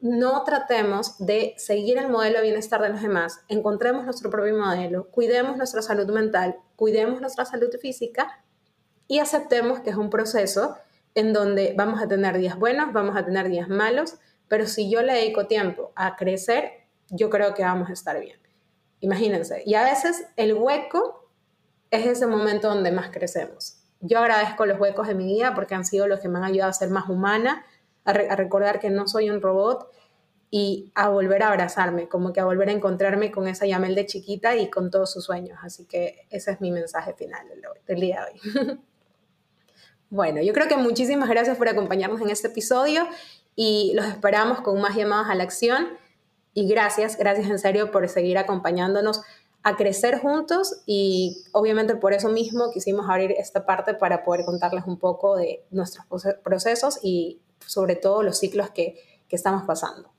no 0.00 0.44
tratemos 0.44 1.18
de 1.18 1.54
seguir 1.58 1.98
el 1.98 2.08
modelo 2.08 2.38
de 2.38 2.44
bienestar 2.44 2.80
de 2.80 2.88
los 2.88 3.02
demás, 3.02 3.40
encontremos 3.48 4.04
nuestro 4.04 4.30
propio 4.30 4.56
modelo, 4.56 5.10
cuidemos 5.10 5.56
nuestra 5.58 5.82
salud 5.82 6.08
mental, 6.10 6.56
cuidemos 6.80 7.20
nuestra 7.20 7.44
salud 7.44 7.68
física 7.78 8.42
y 9.06 9.18
aceptemos 9.18 9.80
que 9.80 9.90
es 9.90 9.96
un 9.96 10.08
proceso 10.08 10.78
en 11.14 11.34
donde 11.34 11.74
vamos 11.76 12.00
a 12.00 12.08
tener 12.08 12.38
días 12.38 12.58
buenos, 12.58 12.94
vamos 12.94 13.18
a 13.18 13.24
tener 13.26 13.50
días 13.50 13.68
malos, 13.68 14.14
pero 14.48 14.66
si 14.66 14.90
yo 14.90 15.02
le 15.02 15.12
dedico 15.12 15.46
tiempo 15.46 15.92
a 15.94 16.16
crecer, 16.16 16.86
yo 17.10 17.28
creo 17.28 17.52
que 17.52 17.64
vamos 17.64 17.90
a 17.90 17.92
estar 17.92 18.18
bien. 18.18 18.38
Imagínense, 19.00 19.62
y 19.66 19.74
a 19.74 19.84
veces 19.84 20.24
el 20.36 20.54
hueco 20.54 21.28
es 21.90 22.06
ese 22.06 22.26
momento 22.26 22.70
donde 22.70 22.92
más 22.92 23.10
crecemos. 23.10 23.76
Yo 24.00 24.18
agradezco 24.18 24.64
los 24.64 24.80
huecos 24.80 25.06
de 25.06 25.14
mi 25.14 25.26
vida 25.26 25.54
porque 25.54 25.74
han 25.74 25.84
sido 25.84 26.06
los 26.06 26.20
que 26.20 26.30
me 26.30 26.38
han 26.38 26.44
ayudado 26.44 26.70
a 26.70 26.72
ser 26.72 26.88
más 26.88 27.10
humana, 27.10 27.62
a, 28.06 28.14
recordar 28.14 28.80
que 28.80 28.88
no 28.88 29.06
soy 29.06 29.28
un 29.28 29.42
robot 29.42 29.90
y 30.50 30.90
a 30.96 31.08
volver 31.08 31.44
a 31.44 31.48
abrazarme, 31.48 32.08
como 32.08 32.32
que 32.32 32.40
a 32.40 32.44
volver 32.44 32.68
a 32.70 32.72
encontrarme 32.72 33.30
con 33.30 33.46
esa 33.46 33.66
Yamel 33.66 33.94
de 33.94 34.06
chiquita 34.06 34.56
y 34.56 34.68
con 34.68 34.90
todos 34.90 35.12
sus 35.12 35.24
sueños. 35.24 35.58
Así 35.62 35.84
que 35.84 36.26
ese 36.28 36.50
es 36.50 36.60
mi 36.60 36.72
mensaje 36.72 37.14
final 37.14 37.46
del, 37.86 38.00
día 38.00 38.24
de 38.24 38.32
hoy. 38.32 38.80
bueno, 40.10 40.42
yo 40.42 40.52
creo 40.52 40.66
que 40.66 40.76
muchísimas 40.76 41.28
gracias 41.28 41.56
por 41.56 41.68
acompañarnos 41.68 42.20
en 42.20 42.30
este 42.30 42.48
episodio 42.48 43.06
y 43.54 43.92
los 43.94 44.06
esperamos 44.06 44.60
con 44.60 44.80
más 44.80 44.96
llamadas 44.96 45.30
a 45.30 45.36
la 45.36 45.44
acción. 45.44 45.86
Y 46.52 46.68
gracias, 46.68 47.16
gracias 47.16 47.48
en 47.48 47.60
serio 47.60 47.92
por 47.92 48.08
seguir 48.08 48.36
acompañándonos 48.36 49.22
a 49.62 49.76
crecer 49.76 50.18
juntos 50.18 50.82
y 50.86 51.44
obviamente 51.52 51.94
por 51.94 52.12
eso 52.12 52.28
mismo 52.28 52.72
quisimos 52.72 53.08
abrir 53.08 53.32
esta 53.32 53.66
parte 53.66 53.94
para 53.94 54.24
poder 54.24 54.44
contarles 54.44 54.84
un 54.86 54.98
poco 54.98 55.36
de 55.36 55.64
nuestros 55.70 56.06
procesos 56.42 56.98
y 57.02 57.40
sobre 57.64 57.94
todo 57.94 58.22
los 58.22 58.38
ciclos 58.38 58.70
que, 58.70 58.98
que 59.28 59.36
estamos 59.36 59.62
pasando. 59.64 60.09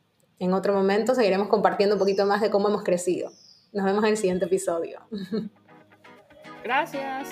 En 0.42 0.56
otro 0.56 0.74
momento 0.74 1.14
seguiremos 1.14 1.50
compartiendo 1.50 1.96
un 1.96 2.00
poquito 2.00 2.26
más 2.26 2.42
de 2.42 2.50
cómo 2.50 2.68
hemos 2.68 2.82
crecido. 2.82 3.32
Nos 3.74 3.86
vemos 3.86 4.04
en 4.04 4.10
el 4.10 4.18
siguiente 4.18 4.46
episodio. 4.46 5.00
Gracias. 6.64 7.30